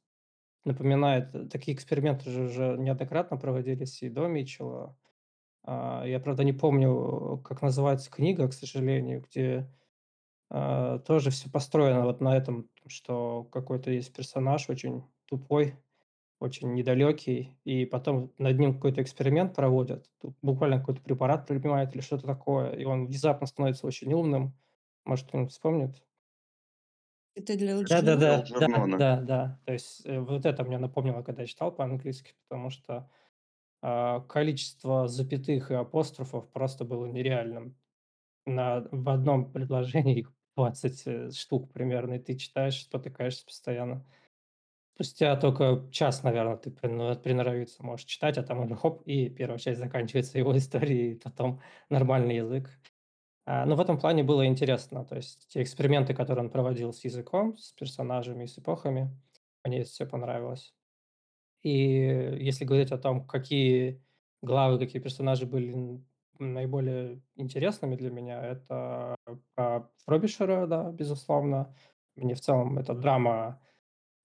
[0.66, 4.98] напоминает, э, такие эксперименты же уже неоднократно проводились и до Митчелла.
[5.64, 9.70] А, я, правда, не помню, как называется книга, к сожалению, где
[10.50, 15.76] а, тоже все построено вот на этом, что какой-то есть персонаж очень тупой,
[16.40, 20.10] очень недалекий, и потом над ним какой-то эксперимент проводят,
[20.44, 24.56] буквально какой-то препарат принимает или что-то такое, и он внезапно становится очень умным.
[25.06, 26.05] Может, кто-нибудь вспомнит?
[27.36, 28.98] Это для Да-да-да, Алджернона.
[28.98, 29.60] да, да, да.
[29.66, 33.10] То есть э, вот это мне напомнило, когда я читал по-английски, потому что
[33.82, 37.76] а, количество запятых и апострофов просто было нереальным.
[38.46, 44.06] На, в одном предложении их 20 э, штук примерно, и ты читаешь, спотыкаешься постоянно.
[44.96, 49.60] Спустя только час, наверное, ты прин- приноровиться можешь читать, а там уже хоп, и первая
[49.60, 52.70] часть заканчивается его историей, и потом нормальный язык.
[53.46, 55.06] А, но в этом плане было интересно.
[55.06, 59.16] То есть те эксперименты, которые он проводил с языком, с персонажами и с эпохами,
[59.64, 60.74] мне все понравилось.
[61.62, 61.72] И
[62.40, 64.04] если говорить о том, какие
[64.42, 66.02] главы, какие персонажи были
[66.40, 69.16] наиболее интересными для меня, это
[69.56, 71.76] про Фробишера, да, безусловно.
[72.16, 73.62] Мне в целом это драма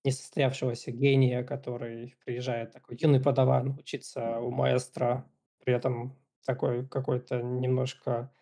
[0.04, 5.30] несостоявшегося гения, который приезжает такой юный подаван учиться у маэстро,
[5.64, 8.32] при этом такой какой-то немножко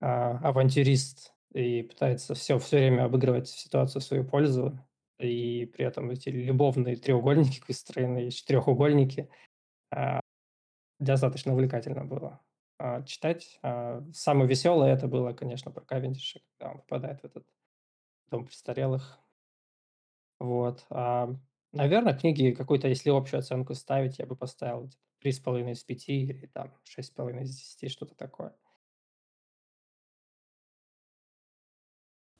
[0.00, 4.78] авантюрист и пытается все все время обыгрывать ситуацию в свою пользу.
[5.18, 9.30] И при этом эти любовные треугольники выстроенные, четырехугольники,
[9.90, 10.20] а,
[11.00, 12.40] достаточно увлекательно было.
[12.78, 13.58] а, читать.
[13.62, 17.46] А, самое веселое это было, конечно, про Кавендиша, когда он попадает в этот
[18.30, 19.18] дом престарелых.
[20.38, 20.84] Вот.
[20.90, 21.34] А,
[21.72, 24.90] наверное, книги какую-то, если общую оценку ставить, я бы поставил
[25.20, 28.54] три с половиной из пяти или там шесть с половиной из десяти, что-то такое.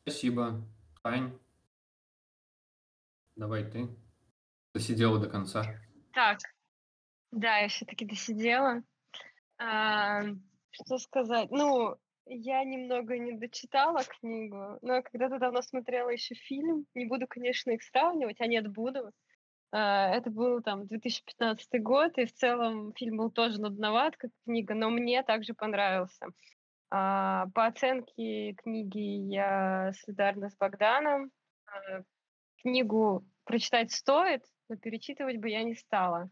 [0.09, 0.65] Спасибо.
[1.03, 1.37] Ань,
[3.35, 3.89] давай ты.
[4.73, 5.65] Досидела до конца.
[6.13, 6.39] Так,
[7.33, 8.85] да, я все-таки досидела.
[9.59, 10.23] А,
[10.71, 11.51] что сказать?
[11.51, 11.97] Ну,
[12.27, 16.87] я немного не дочитала книгу, но когда-то давно смотрела еще фильм.
[16.95, 19.11] Не буду, конечно, их сравнивать, а нет, буду.
[19.73, 24.75] А, это был там 2015 год, и в целом фильм был тоже нудноват, как книга,
[24.75, 26.29] но мне также понравился.
[26.91, 31.31] А, по оценке книги я солидарна с Богданом.
[31.67, 32.03] А,
[32.63, 36.31] книгу прочитать стоит, но перечитывать бы я не стала.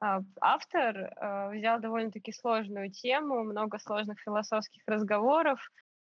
[0.00, 1.12] А, автор
[1.52, 5.60] взял довольно-таки сложную тему, много сложных философских разговоров,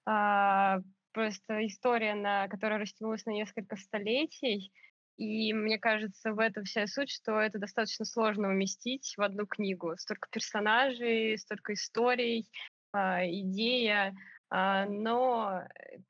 [0.04, 4.72] просто история, на, которая растянулась на несколько столетий,
[5.18, 9.98] и мне кажется, в этом вся суть, что это достаточно сложно уместить в одну книгу.
[9.98, 12.50] Столько персонажей, столько историй,
[12.94, 14.16] идея,
[14.52, 15.64] но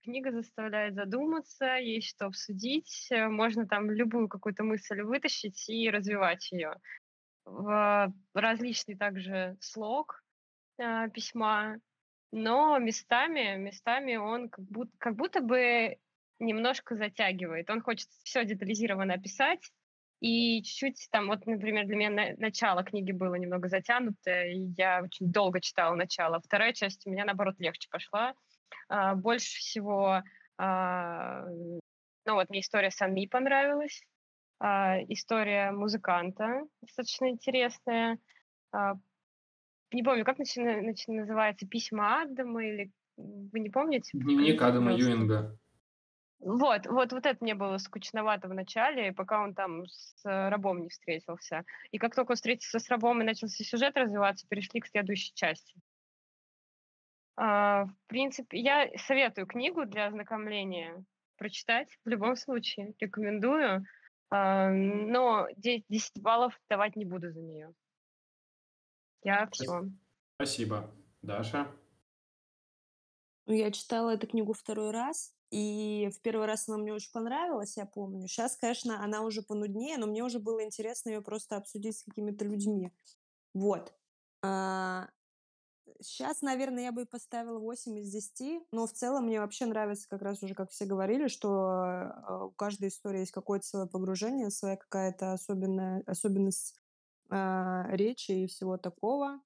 [0.04, 6.76] книга заставляет задуматься, есть что обсудить, можно там любую какую-то мысль вытащить и развивать ее
[7.50, 10.24] в различный также слог
[10.78, 11.80] э, письма,
[12.32, 15.98] но местами, местами он как будто, как будто бы
[16.40, 17.70] немножко затягивает.
[17.70, 19.72] Он хочет все детализированно описать,
[20.20, 25.02] и чуть-чуть там, вот, например, для меня на, начало книги было немного затянутое, и я
[25.04, 26.42] очень долго читала начало.
[26.42, 28.34] Вторая часть у меня, наоборот, легче пошла.
[28.90, 30.22] А, больше всего,
[30.58, 34.04] а, ну вот, мне история Санми понравилась.
[34.60, 38.20] А, история музыканта достаточно интересная.
[38.74, 38.96] А,
[39.92, 44.12] не помню, как начи- начи- называется, «Письма Адама» или вы не помните?
[44.14, 45.58] Дневник Адама Юинга.
[46.40, 50.90] Вот, вот, вот это мне было скучновато в начале, пока он там с рабом не
[50.90, 51.66] встретился.
[51.92, 55.76] И как только он встретился с рабом и начался сюжет развиваться, перешли к следующей части.
[57.36, 61.04] А, в принципе, я советую книгу для ознакомления
[61.38, 62.94] прочитать в любом случае.
[63.00, 63.86] Рекомендую.
[64.30, 67.74] А, но 10 баллов давать не буду за нее.
[69.24, 69.84] Я все.
[70.36, 70.90] Спасибо.
[71.22, 71.68] Даша?
[73.46, 77.78] Ну, я читала эту книгу второй раз, и в первый раз она мне очень понравилась,
[77.78, 78.28] я помню.
[78.28, 82.46] Сейчас, конечно, она уже понуднее, но мне уже было интересно ее просто обсудить с какими-то
[82.46, 82.92] людьми.
[83.54, 83.94] Вот.
[84.44, 85.10] А,
[86.02, 90.22] Сейчас, наверное, я бы поставила 8 из 10, но в целом мне вообще нравится, как
[90.22, 94.78] раз уже, как все говорили, что э, у каждой истории есть какое-то свое погружение, своя
[94.78, 96.76] какая-то особенная особенность
[97.32, 99.42] э, речи и всего такого.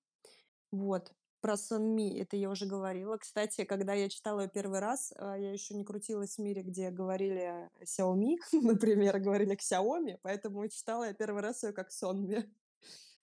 [0.72, 1.14] Вот.
[1.44, 3.18] Про Сонми это я уже говорила.
[3.18, 6.90] Кстати, когда я читала ее первый раз, э, я еще не крутилась в мире, где
[6.90, 12.49] говорили Xiaomi, например, говорили Xiaomi, поэтому читала я первый раз ее как Сонми.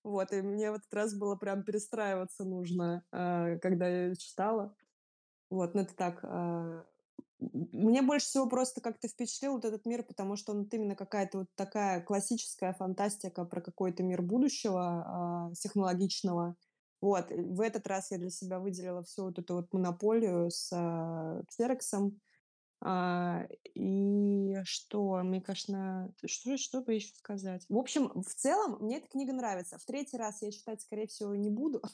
[0.05, 4.77] Вот, и мне в этот раз было прям перестраиваться нужно, э, когда я её читала.
[5.49, 6.21] Вот, ну это так.
[6.23, 6.85] Э,
[7.39, 11.49] мне больше всего просто как-то впечатлил вот этот мир, потому что он именно какая-то вот
[11.55, 16.57] такая классическая фантастика про какой-то мир будущего, технологичного.
[17.01, 21.43] Вот, в этот раз я для себя выделила всю вот эту вот монополию с э,
[21.49, 22.21] Ксероксом.
[22.83, 27.65] А, и что, мне кажется, что, что бы еще сказать?
[27.69, 29.79] В общем, в целом, мне эта книга нравится.
[29.79, 31.83] В третий раз я читать, скорее всего, не буду.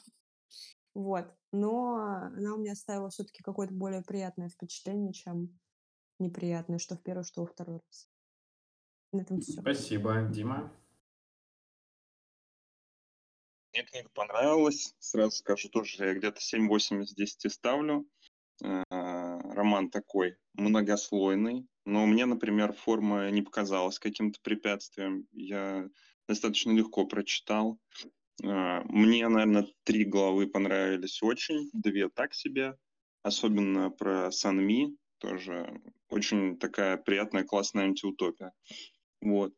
[0.93, 1.27] Вот.
[1.51, 5.59] Но она у меня оставила все-таки какое-то более приятное впечатление, чем
[6.17, 8.09] неприятное, что в первый, что во второй раз.
[9.13, 9.61] На этом все.
[9.61, 10.27] Спасибо.
[10.31, 10.73] Дима?
[13.77, 14.95] Мне книга понравилась.
[14.97, 18.07] Сразу скажу, тоже я где-то 7-8 из 10 ставлю.
[18.63, 25.27] Э, роман такой многослойный, но мне, например, форма не показалась каким-то препятствием.
[25.31, 25.87] Я
[26.27, 27.77] достаточно легко прочитал.
[28.43, 32.75] Э, мне, наверное, три главы понравились очень, две так себе,
[33.21, 38.53] особенно про Санми, тоже очень такая приятная, классная антиутопия.
[39.21, 39.53] Вот.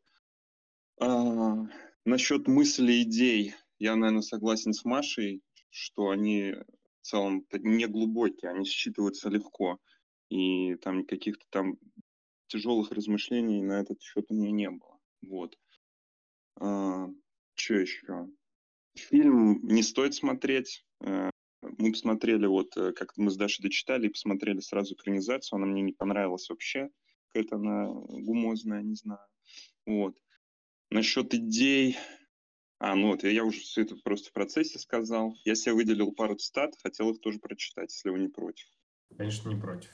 [1.00, 1.56] А,
[2.04, 6.54] насчет мыслей, идей, я, наверное, согласен с Машей, что они
[7.00, 9.78] в целом не глубокие, они считываются легко.
[10.28, 11.76] И там каких-то там
[12.46, 14.98] тяжелых размышлений на этот счет у меня не было.
[15.22, 15.56] Вот.
[16.60, 17.08] А,
[17.54, 18.28] что еще?
[18.94, 20.84] Фильм не стоит смотреть.
[21.02, 21.30] Э,
[21.62, 25.56] мы посмотрели, вот э, как мы с Дашей дочитали, и посмотрели сразу экранизацию.
[25.56, 26.90] Она мне не понравилась вообще.
[27.28, 29.26] Какая-то она гумозная, не знаю.
[29.86, 30.16] Вот.
[30.90, 31.96] Насчет идей,
[32.82, 35.36] А, ну вот, я, уже все это просто в процессе сказал.
[35.44, 38.66] Я себе выделил пару цитат, хотел их тоже прочитать, если вы не против.
[39.18, 39.90] Конечно, не против.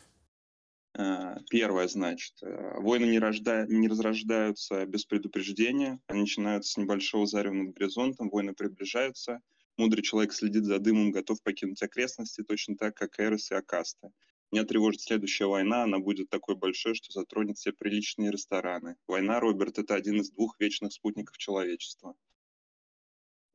[0.94, 3.66] А, Первое, значит, э, войны не, рожда...
[3.66, 9.40] не разрождаются без предупреждения, они начинаются с небольшого зарева над горизонтом, войны приближаются,
[9.76, 14.12] мудрый человек следит за дымом, готов покинуть окрестности, точно так, как Эрос и Акаста.
[14.52, 18.94] Меня тревожит следующая война, она будет такой большой, что затронет все приличные рестораны.
[19.08, 22.14] Война, Роберт, это один из двух вечных спутников человечества.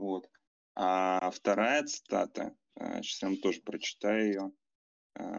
[0.02, 0.28] Вот.
[0.74, 4.52] А вторая цитата, сейчас я вам тоже прочитаю ее.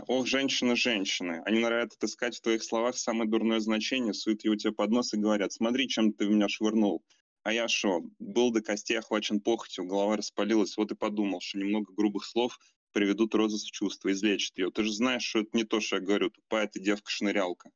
[0.07, 4.73] Ох, женщины, женщины, они норовят отыскать в твоих словах самое дурное значение, суют его тебе
[4.73, 7.03] под нос и говорят, смотри, чем ты в меня швырнул.
[7.43, 11.93] А я шо, был до костей охвачен похотью, голова распалилась, вот и подумал, что немного
[11.93, 12.57] грубых слов
[12.93, 14.71] приведут Розу в чувство, излечат ее.
[14.71, 17.73] Ты же знаешь, что это не то, что я говорю, тупая ты девка-шнырялка.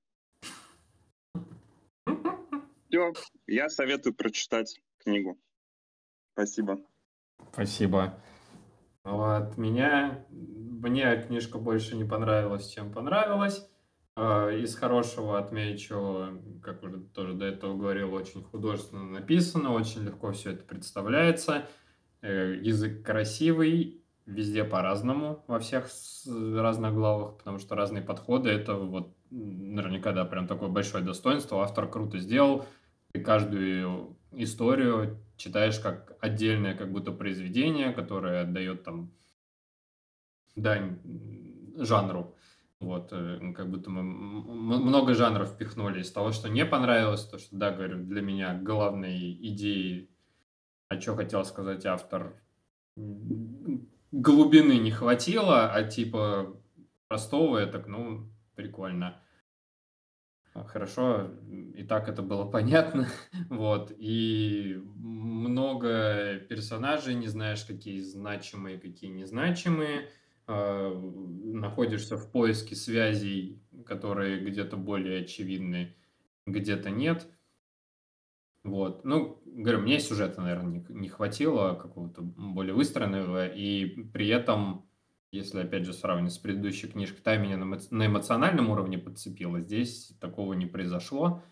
[2.88, 3.12] Все,
[3.48, 5.36] я советую прочитать книгу.
[6.36, 6.78] Спасибо.
[7.50, 8.14] Спасибо.
[9.04, 13.66] Вот, меня, мне книжка больше не понравилась, чем понравилась.
[14.16, 20.32] А, из хорошего отмечу, как уже тоже до этого говорил, очень художественно написано, очень легко
[20.32, 21.70] все это представляется.
[22.20, 25.88] Э, язык красивый, везде по-разному, во всех
[26.26, 31.62] разных главах, потому что разные подходы, это вот наверняка, да, прям такое большое достоинство.
[31.62, 32.66] Автор круто сделал,
[33.12, 39.10] ты каждую историю читаешь как отдельное как будто произведение, которое отдает там
[40.54, 40.98] дань
[41.76, 42.34] жанру.
[42.78, 46.00] Вот, э, как будто мы много жанров впихнули.
[46.00, 50.10] Из того, что не понравилось, то, что, да, говорю, для меня главной идеей,
[50.88, 52.34] о чем хотел сказать автор,
[54.12, 56.54] глубины не хватило, а типа
[57.08, 59.20] простого, я так, ну, прикольно.
[60.64, 61.30] Хорошо,
[61.74, 63.08] и так это было понятно,
[63.48, 70.08] вот, и много персонажей, не знаешь, какие значимые, какие незначимые,
[70.46, 75.94] а, находишься в поиске связей, которые где-то более очевидны,
[76.46, 77.26] где-то нет.
[78.62, 79.04] Вот.
[79.04, 84.88] Ну, говорю, мне сюжета, наверное, не, не хватило какого-то более выстроенного, и при этом,
[85.32, 90.16] если, опять же, сравнивать с предыдущей книжкой, та меня на, на эмоциональном уровне подцепила, здесь
[90.20, 91.42] такого не произошло.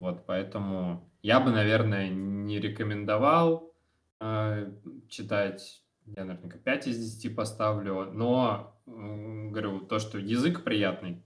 [0.00, 3.74] Вот, поэтому я бы, наверное, не рекомендовал
[4.20, 4.72] э,
[5.08, 11.24] читать я, наверное, 5 из 10 поставлю, но, говорю, то, что язык приятный,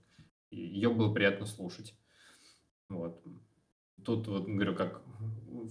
[0.51, 1.95] ее было приятно слушать.
[2.89, 3.21] Вот.
[4.05, 5.01] Тут, вот, говорю, как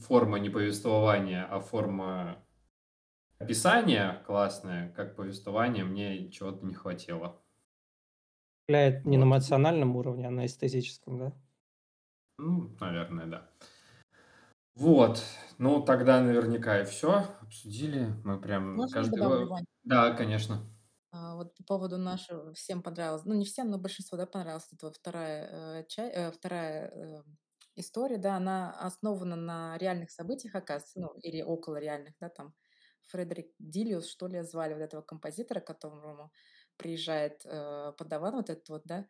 [0.00, 2.44] форма не повествования, а форма
[3.38, 7.42] описания классная, как повествование, мне чего-то не хватило.
[8.68, 9.04] Не вот.
[9.04, 11.32] на эмоциональном уровне, а на эстетическом, да?
[12.38, 13.50] Ну, наверное, да.
[14.74, 15.22] Вот,
[15.56, 18.14] ну тогда наверняка и все обсудили.
[18.24, 19.18] Мы прям Можно каждый...
[19.18, 19.64] добавлю, Вань?
[19.84, 20.66] Да, конечно.
[21.12, 24.90] А, вот по поводу нашего, всем понравилось, ну не всем, но большинству, да, понравилась эта
[24.90, 27.22] вторая, э, ча- э, вторая э,
[27.76, 32.52] история, да, она основана на реальных событиях, оказывается, ну или около реальных, да, там
[33.06, 36.32] Фредерик Дилиус, что ли, звали вот этого композитора, к которому
[36.76, 39.06] приезжает э, подаван вот этот вот, да,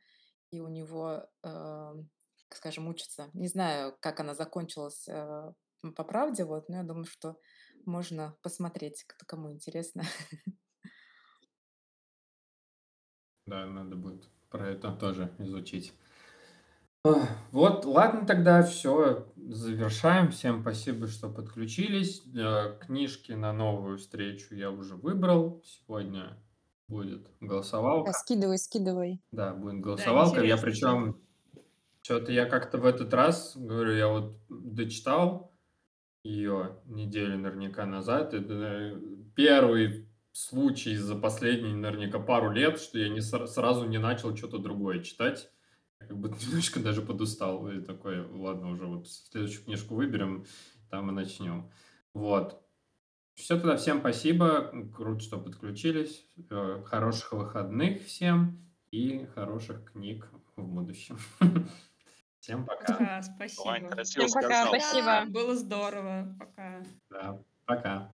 [0.51, 1.94] и у него э,
[2.51, 3.31] скажем, учится.
[3.35, 5.52] Не знаю, как она закончилась э,
[5.94, 7.39] по правде, вот, но я думаю, что
[7.85, 10.02] можно посмотреть, кто кому интересно.
[13.47, 15.93] Да, надо будет про это тоже изучить.
[17.53, 20.31] Вот, ладно, тогда все, завершаем.
[20.31, 22.23] Всем спасибо, что подключились.
[22.35, 25.62] Э, книжки на новую встречу я уже выбрал.
[25.65, 26.37] Сегодня
[26.89, 28.11] будет голосовалка.
[28.11, 29.20] Да, скидывай, скидывай.
[29.33, 30.41] Да, будет голосовалка.
[30.41, 31.20] я интересно, причем
[32.03, 35.53] что-то я как-то в этот раз, говорю, я вот дочитал
[36.23, 38.35] ее неделю наверняка назад.
[38.35, 39.01] Это э,
[39.35, 45.03] первый случай за последние наверняка пару лет, что я не сразу не начал что-то другое
[45.03, 45.51] читать.
[45.98, 47.68] Как бы немножко даже подустал.
[47.70, 50.47] И такой, ладно, уже вот следующую книжку выберем,
[50.90, 51.70] там и начнем.
[52.14, 52.62] Вот.
[53.35, 54.73] Все тогда, всем спасибо.
[54.94, 56.27] Круто, что подключились.
[56.51, 61.18] Э, хороших выходных всем и хороших книг в будущем.
[62.40, 62.97] Всем пока.
[62.97, 63.64] Да, спасибо.
[63.64, 64.66] Вань, Всем пока, сказал.
[64.68, 65.24] спасибо.
[65.32, 66.36] Было здорово.
[66.39, 66.85] Пока.
[67.10, 68.12] Да, пока.